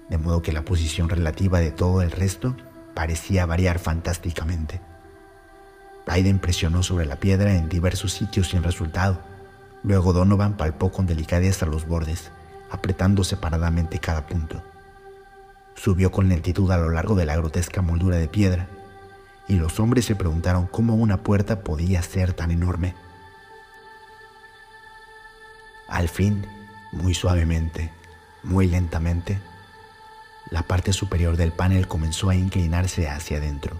[0.08, 2.56] de modo que la posición relativa de todo el resto
[2.94, 4.80] parecía variar fantásticamente.
[6.06, 9.20] Bryden presionó sobre la piedra en diversos sitios sin resultado.
[9.82, 12.30] Luego Donovan palpó con delicadeza los bordes,
[12.70, 14.62] apretando separadamente cada punto.
[15.74, 18.68] Subió con lentitud a lo largo de la grotesca moldura de piedra,
[19.48, 22.94] y los hombres se preguntaron cómo una puerta podía ser tan enorme.
[25.88, 26.46] Al fin,
[26.92, 27.92] muy suavemente,
[28.42, 29.40] muy lentamente,
[30.50, 33.76] la parte superior del panel comenzó a inclinarse hacia adentro,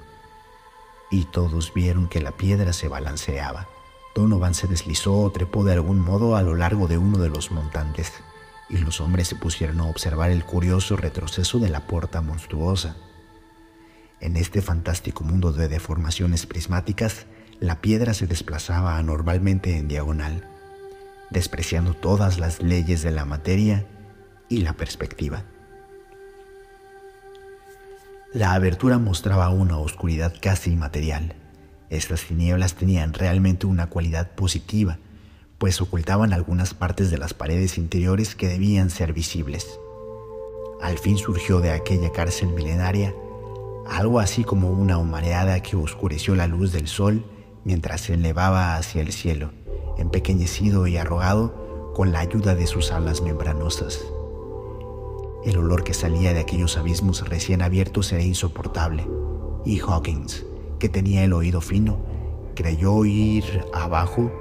[1.11, 3.69] y todos vieron que la piedra se balanceaba.
[4.15, 7.51] Donovan se deslizó o trepó de algún modo a lo largo de uno de los
[7.51, 8.13] montantes
[8.69, 12.97] y los hombres se pusieron a observar el curioso retroceso de la puerta monstruosa.
[14.21, 17.27] En este fantástico mundo de deformaciones prismáticas,
[17.61, 20.49] la piedra se desplazaba anormalmente en diagonal,
[21.31, 23.87] despreciando todas las leyes de la materia
[24.49, 25.45] y la perspectiva.
[28.33, 31.35] La abertura mostraba una oscuridad casi inmaterial.
[31.93, 34.99] Estas tinieblas tenían realmente una cualidad positiva,
[35.59, 39.79] pues ocultaban algunas partes de las paredes interiores que debían ser visibles.
[40.81, 43.15] Al fin surgió de aquella cárcel milenaria
[43.87, 47.27] algo así como una humareada que oscureció la luz del sol
[47.63, 49.51] mientras se elevaba hacia el cielo,
[49.99, 54.01] empequeñecido y arrogado con la ayuda de sus alas membranosas.
[55.45, 59.07] El olor que salía de aquellos abismos recién abiertos era insoportable,
[59.67, 60.47] y Hawkins,
[60.83, 61.97] que tenía el oído fino,
[62.57, 64.33] creyó oír abajo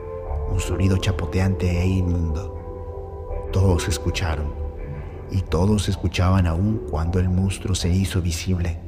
[0.52, 3.46] un sonido chapoteante e inmundo.
[3.54, 4.52] Todos escucharon,
[5.30, 8.80] y todos escuchaban aún cuando el monstruo se hizo visible,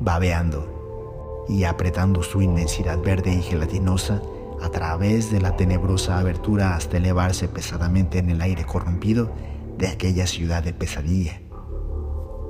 [0.00, 4.22] babeando y apretando su inmensidad verde y gelatinosa
[4.62, 9.30] a través de la tenebrosa abertura hasta elevarse pesadamente en el aire corrompido
[9.76, 11.38] de aquella ciudad de pesadilla.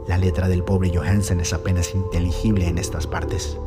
[0.07, 3.59] La letra del pobre Johansen es apenas inteligible en estas partes.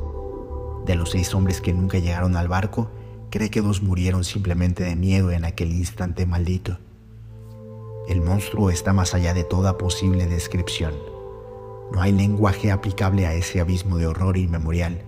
[0.85, 2.89] De los seis hombres que nunca llegaron al barco,
[3.29, 6.79] cree que dos murieron simplemente de miedo en aquel instante maldito.
[8.07, 10.93] El monstruo está más allá de toda posible descripción.
[11.91, 15.03] No hay lenguaje aplicable a ese abismo de horror inmemorial,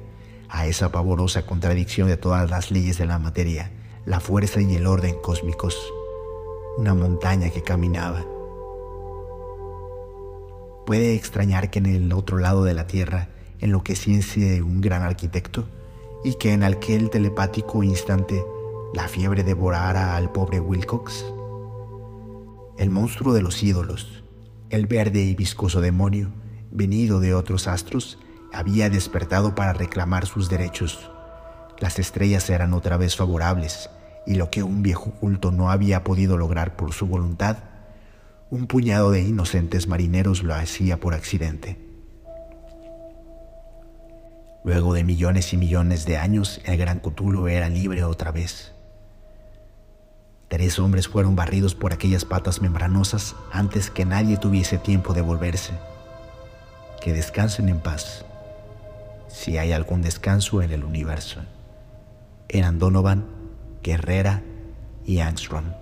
[0.49, 3.71] a esa pavorosa contradicción de todas las leyes de la materia,
[4.05, 5.77] la fuerza y el orden cósmicos.
[6.77, 8.23] Una montaña que caminaba.
[10.85, 13.29] Puede extrañar que en el otro lado de la Tierra
[13.61, 15.67] enloqueciese un gran arquitecto
[16.23, 18.43] y que en aquel telepático instante
[18.93, 21.25] la fiebre devorara al pobre Wilcox?
[22.77, 24.23] El monstruo de los ídolos,
[24.69, 26.29] el verde y viscoso demonio,
[26.71, 28.17] venido de otros astros,
[28.51, 31.09] había despertado para reclamar sus derechos.
[31.79, 33.89] Las estrellas eran otra vez favorables,
[34.25, 37.57] y lo que un viejo culto no había podido lograr por su voluntad,
[38.49, 41.90] un puñado de inocentes marineros lo hacía por accidente.
[44.63, 48.73] Luego de millones y millones de años, el gran Cthulhu era libre otra vez.
[50.49, 55.73] Tres hombres fueron barridos por aquellas patas membranosas antes que nadie tuviese tiempo de volverse.
[57.01, 58.25] Que descansen en paz,
[59.27, 61.41] si hay algún descanso en el universo.
[62.49, 63.25] Eran Donovan,
[63.81, 64.43] Guerrera
[65.05, 65.73] y Armstrong.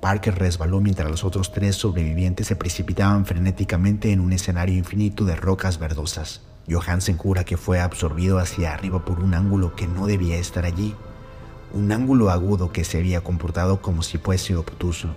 [0.00, 5.36] Parker resbaló mientras los otros tres sobrevivientes se precipitaban frenéticamente en un escenario infinito de
[5.36, 6.40] rocas verdosas.
[6.70, 10.94] Johansen jura que fue absorbido hacia arriba por un ángulo que no debía estar allí,
[11.72, 15.14] un ángulo agudo que se había comportado como si fuese obtuso,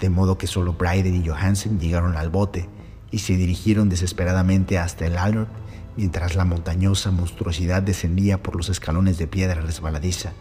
[0.00, 2.68] de modo que solo Bryden y Johansen llegaron al bote
[3.10, 5.50] y se dirigieron desesperadamente hasta el Albert
[5.96, 10.32] mientras la montañosa monstruosidad descendía por los escalones de piedra resbaladiza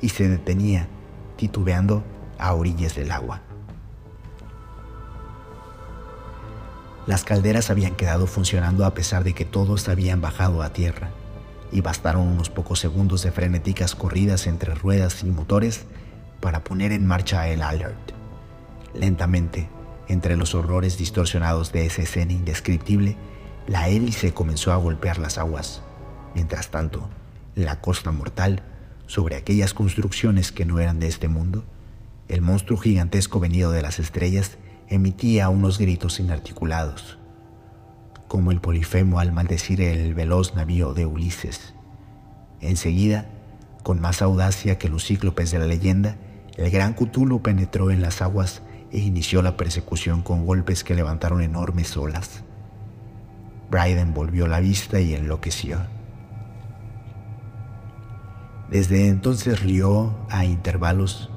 [0.00, 0.88] y se detenía,
[1.36, 2.02] titubeando,
[2.38, 3.42] a orillas del agua.
[7.06, 11.10] Las calderas habían quedado funcionando a pesar de que todos habían bajado a tierra.
[11.72, 15.86] y bastaron unos pocos segundos de frenéticas corridas entre ruedas y motores
[16.40, 18.12] para poner en marcha el alert.
[18.94, 19.68] Lentamente,
[20.06, 23.16] entre los horrores distorsionados de esa escena indescriptible,
[23.66, 25.82] la hélice comenzó a golpear las aguas.
[26.34, 27.08] Mientras tanto,
[27.56, 28.62] la costa mortal,
[29.08, 31.64] sobre aquellas construcciones que no eran de este mundo,
[32.28, 34.58] el monstruo gigantesco venido de las estrellas
[34.88, 37.18] emitía unos gritos inarticulados,
[38.28, 41.74] como el polifemo al maldecir el veloz navío de Ulises.
[42.60, 43.26] Enseguida,
[43.82, 46.16] con más audacia que los cíclopes de la leyenda,
[46.56, 51.42] el gran Cthulhu penetró en las aguas e inició la persecución con golpes que levantaron
[51.42, 52.44] enormes olas.
[53.70, 55.78] Bryden volvió la vista y enloqueció.
[58.70, 61.30] Desde entonces rió a intervalos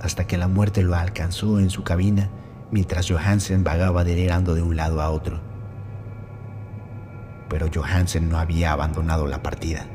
[0.00, 2.28] hasta que la muerte lo alcanzó en su cabina
[2.70, 5.40] mientras Johansen vagaba delirando de un lado a otro.
[7.48, 9.86] Pero Johansen no había abandonado la partida.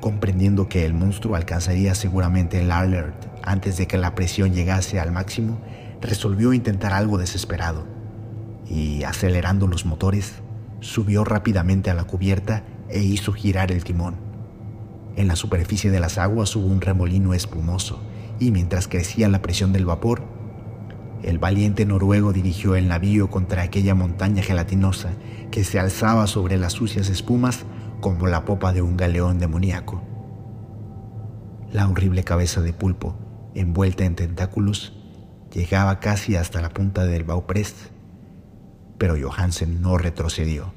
[0.00, 5.12] Comprendiendo que el monstruo alcanzaría seguramente el alert antes de que la presión llegase al
[5.12, 5.60] máximo,
[6.00, 7.86] resolvió intentar algo desesperado
[8.68, 10.34] y, acelerando los motores,
[10.80, 14.16] subió rápidamente a la cubierta e hizo girar el timón.
[15.16, 18.00] En la superficie de las aguas hubo un remolino espumoso
[18.40, 20.33] y mientras crecía la presión del vapor,
[21.24, 25.12] el valiente noruego dirigió el navío contra aquella montaña gelatinosa
[25.50, 27.64] que se alzaba sobre las sucias espumas
[28.00, 30.02] como la popa de un galeón demoníaco.
[31.72, 33.16] La horrible cabeza de pulpo,
[33.54, 34.92] envuelta en tentáculos,
[35.50, 37.76] llegaba casi hasta la punta del Bauprest,
[38.98, 40.74] pero Johansen no retrocedió.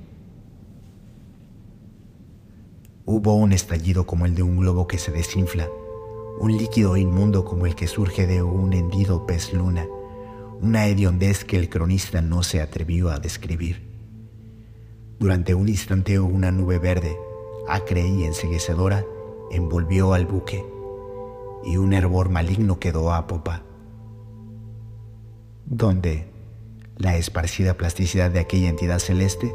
[3.06, 5.68] Hubo un estallido como el de un globo que se desinfla,
[6.40, 9.86] un líquido inmundo como el que surge de un hendido pez luna,
[10.62, 13.88] una hediondez que el cronista no se atrevió a describir.
[15.20, 17.18] Durante un instante una nube verde,
[17.68, 19.04] acre y enseguecedora,
[19.52, 20.66] envolvió al buque,
[21.64, 23.64] y un hervor maligno quedó a popa
[25.70, 26.32] donde
[26.98, 29.54] la esparcida plasticidad de aquella entidad celeste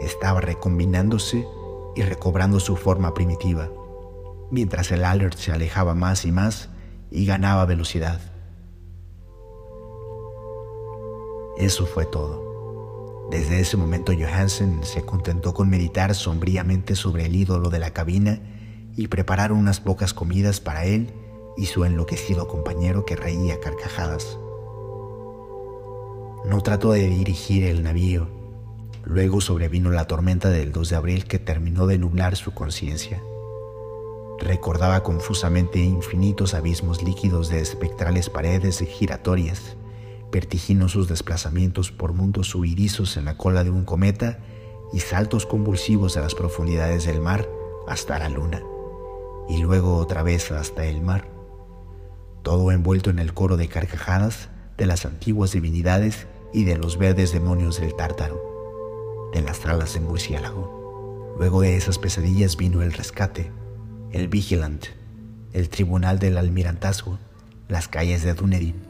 [0.00, 1.46] estaba recombinándose
[1.94, 3.70] y recobrando su forma primitiva,
[4.50, 6.70] mientras el alert se alejaba más y más
[7.10, 8.20] y ganaba velocidad.
[11.56, 13.28] Eso fue todo.
[13.30, 18.40] Desde ese momento Johansen se contentó con meditar sombríamente sobre el ídolo de la cabina
[18.96, 21.12] y preparar unas pocas comidas para él
[21.56, 24.38] y su enloquecido compañero que reía carcajadas.
[26.44, 28.28] No trató de dirigir el navío.
[29.04, 33.22] Luego sobrevino la tormenta del 2 de abril que terminó de nublar su conciencia.
[34.40, 39.76] Recordaba confusamente infinitos abismos líquidos de espectrales paredes giratorias,
[40.34, 44.40] vertiginosos desplazamientos por mundos huidizos en la cola de un cometa
[44.92, 47.48] y saltos convulsivos a las profundidades del mar
[47.86, 48.60] hasta la luna,
[49.48, 51.28] y luego otra vez hasta el mar,
[52.42, 57.32] todo envuelto en el coro de carcajadas de las antiguas divinidades y de los verdes
[57.32, 61.36] demonios del tártaro, de las tralas de murciélago.
[61.38, 63.52] Luego de esas pesadillas vino el rescate,
[64.10, 64.86] el Vigilant,
[65.52, 67.20] el tribunal del almirantazgo,
[67.68, 68.83] las calles de Dunedin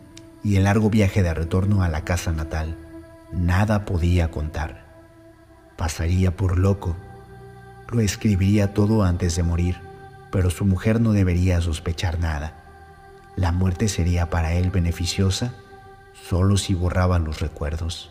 [0.45, 2.77] y el largo viaje de retorno a la casa natal.
[3.33, 4.85] Nada podía contar.
[5.77, 6.95] Pasaría por loco.
[7.91, 9.81] Lo escribiría todo antes de morir,
[10.31, 12.55] pero su mujer no debería sospechar nada.
[13.35, 15.55] La muerte sería para él beneficiosa
[16.29, 18.11] solo si borraba los recuerdos.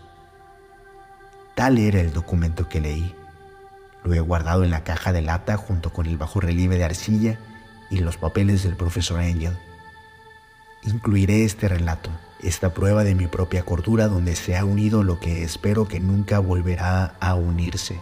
[1.55, 3.15] Tal era el documento que leí.
[4.03, 7.39] Lo he guardado en la caja de lata junto con el bajo relieve de arcilla
[7.89, 9.57] y los papeles del profesor Angel.
[10.85, 12.09] Incluiré este relato,
[12.41, 16.39] esta prueba de mi propia cordura donde se ha unido lo que espero que nunca
[16.39, 18.01] volverá a unirse.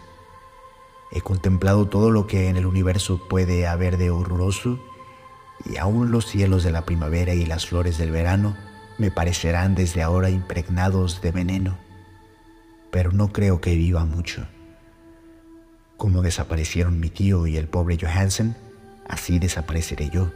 [1.11, 4.79] He contemplado todo lo que en el universo puede haber de horroroso
[5.63, 8.57] y aún los cielos de la primavera y las flores del verano
[8.97, 11.77] me parecerán desde ahora impregnados de veneno,
[12.89, 14.47] pero no creo que viva mucho.
[15.97, 18.55] Como desaparecieron mi tío y el pobre Johansen,
[19.07, 20.31] así desapareceré yo.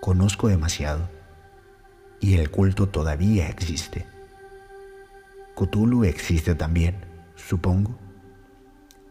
[0.00, 1.19] Conozco demasiado
[2.20, 4.06] y el culto todavía existe.
[5.56, 6.96] Cthulhu existe también,
[7.36, 7.98] supongo,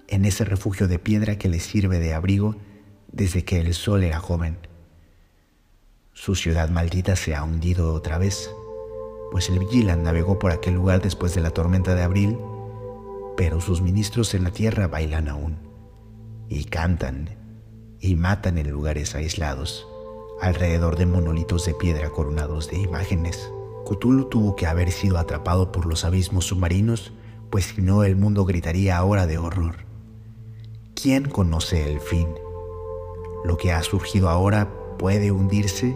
[0.07, 2.55] en ese refugio de piedra que le sirve de abrigo
[3.11, 4.57] desde que el sol era joven.
[6.13, 8.49] Su ciudad maldita se ha hundido otra vez,
[9.31, 12.37] pues el Vigilant navegó por aquel lugar después de la tormenta de abril,
[13.37, 15.57] pero sus ministros en la tierra bailan aún,
[16.49, 17.37] y cantan,
[17.99, 19.87] y matan en lugares aislados,
[20.41, 23.51] alrededor de monolitos de piedra coronados de imágenes.
[23.85, 27.13] Cthulhu tuvo que haber sido atrapado por los abismos submarinos,
[27.49, 29.77] pues si no el mundo gritaría ahora de horror.
[30.95, 32.27] ¿Quién conoce el fin?
[33.43, 35.95] Lo que ha surgido ahora puede hundirse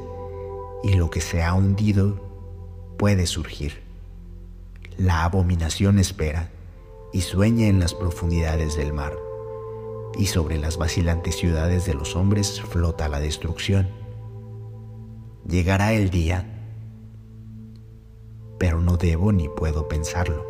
[0.83, 2.19] y lo que se ha hundido
[2.97, 3.83] puede surgir.
[4.97, 6.51] La abominación espera
[7.11, 9.13] y sueña en las profundidades del mar,
[10.17, 14.02] y sobre las vacilantes ciudades de los hombres flota la destrucción.
[15.47, 16.45] Llegará el día,
[18.57, 20.45] pero no debo ni puedo pensarlo.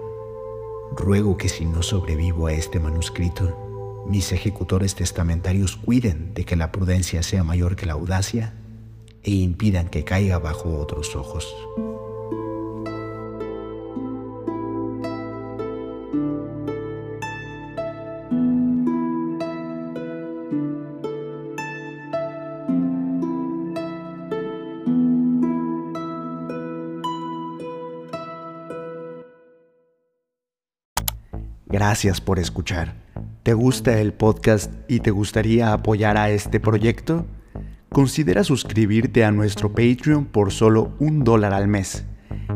[0.95, 6.71] Ruego que si no sobrevivo a este manuscrito, mis ejecutores testamentarios cuiden de que la
[6.71, 8.53] prudencia sea mayor que la audacia
[9.23, 11.55] e impidan que caiga bajo otros ojos.
[31.85, 32.93] Gracias por escuchar.
[33.43, 37.25] ¿Te gusta el podcast y te gustaría apoyar a este proyecto?
[37.89, 42.05] Considera suscribirte a nuestro Patreon por solo un dólar al mes.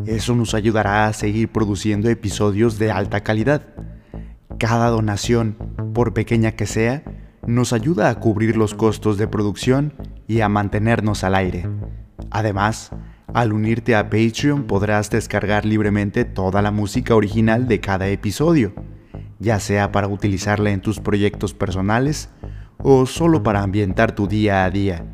[0.05, 3.63] Eso nos ayudará a seguir produciendo episodios de alta calidad.
[4.59, 5.57] Cada donación,
[5.93, 7.03] por pequeña que sea,
[7.45, 9.91] nos ayuda a cubrir los costos de producción
[10.25, 11.67] y a mantenernos al aire.
[12.31, 12.91] Además,
[13.33, 18.71] al unirte a Patreon podrás descargar libremente toda la música original de cada episodio
[19.39, 22.29] ya sea para utilizarla en tus proyectos personales
[22.77, 25.05] o solo para ambientar tu día a día.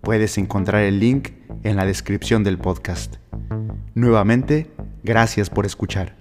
[0.00, 1.30] Puedes encontrar el link
[1.62, 3.16] en la descripción del podcast.
[3.94, 4.70] Nuevamente,
[5.02, 6.16] gracias por escuchar.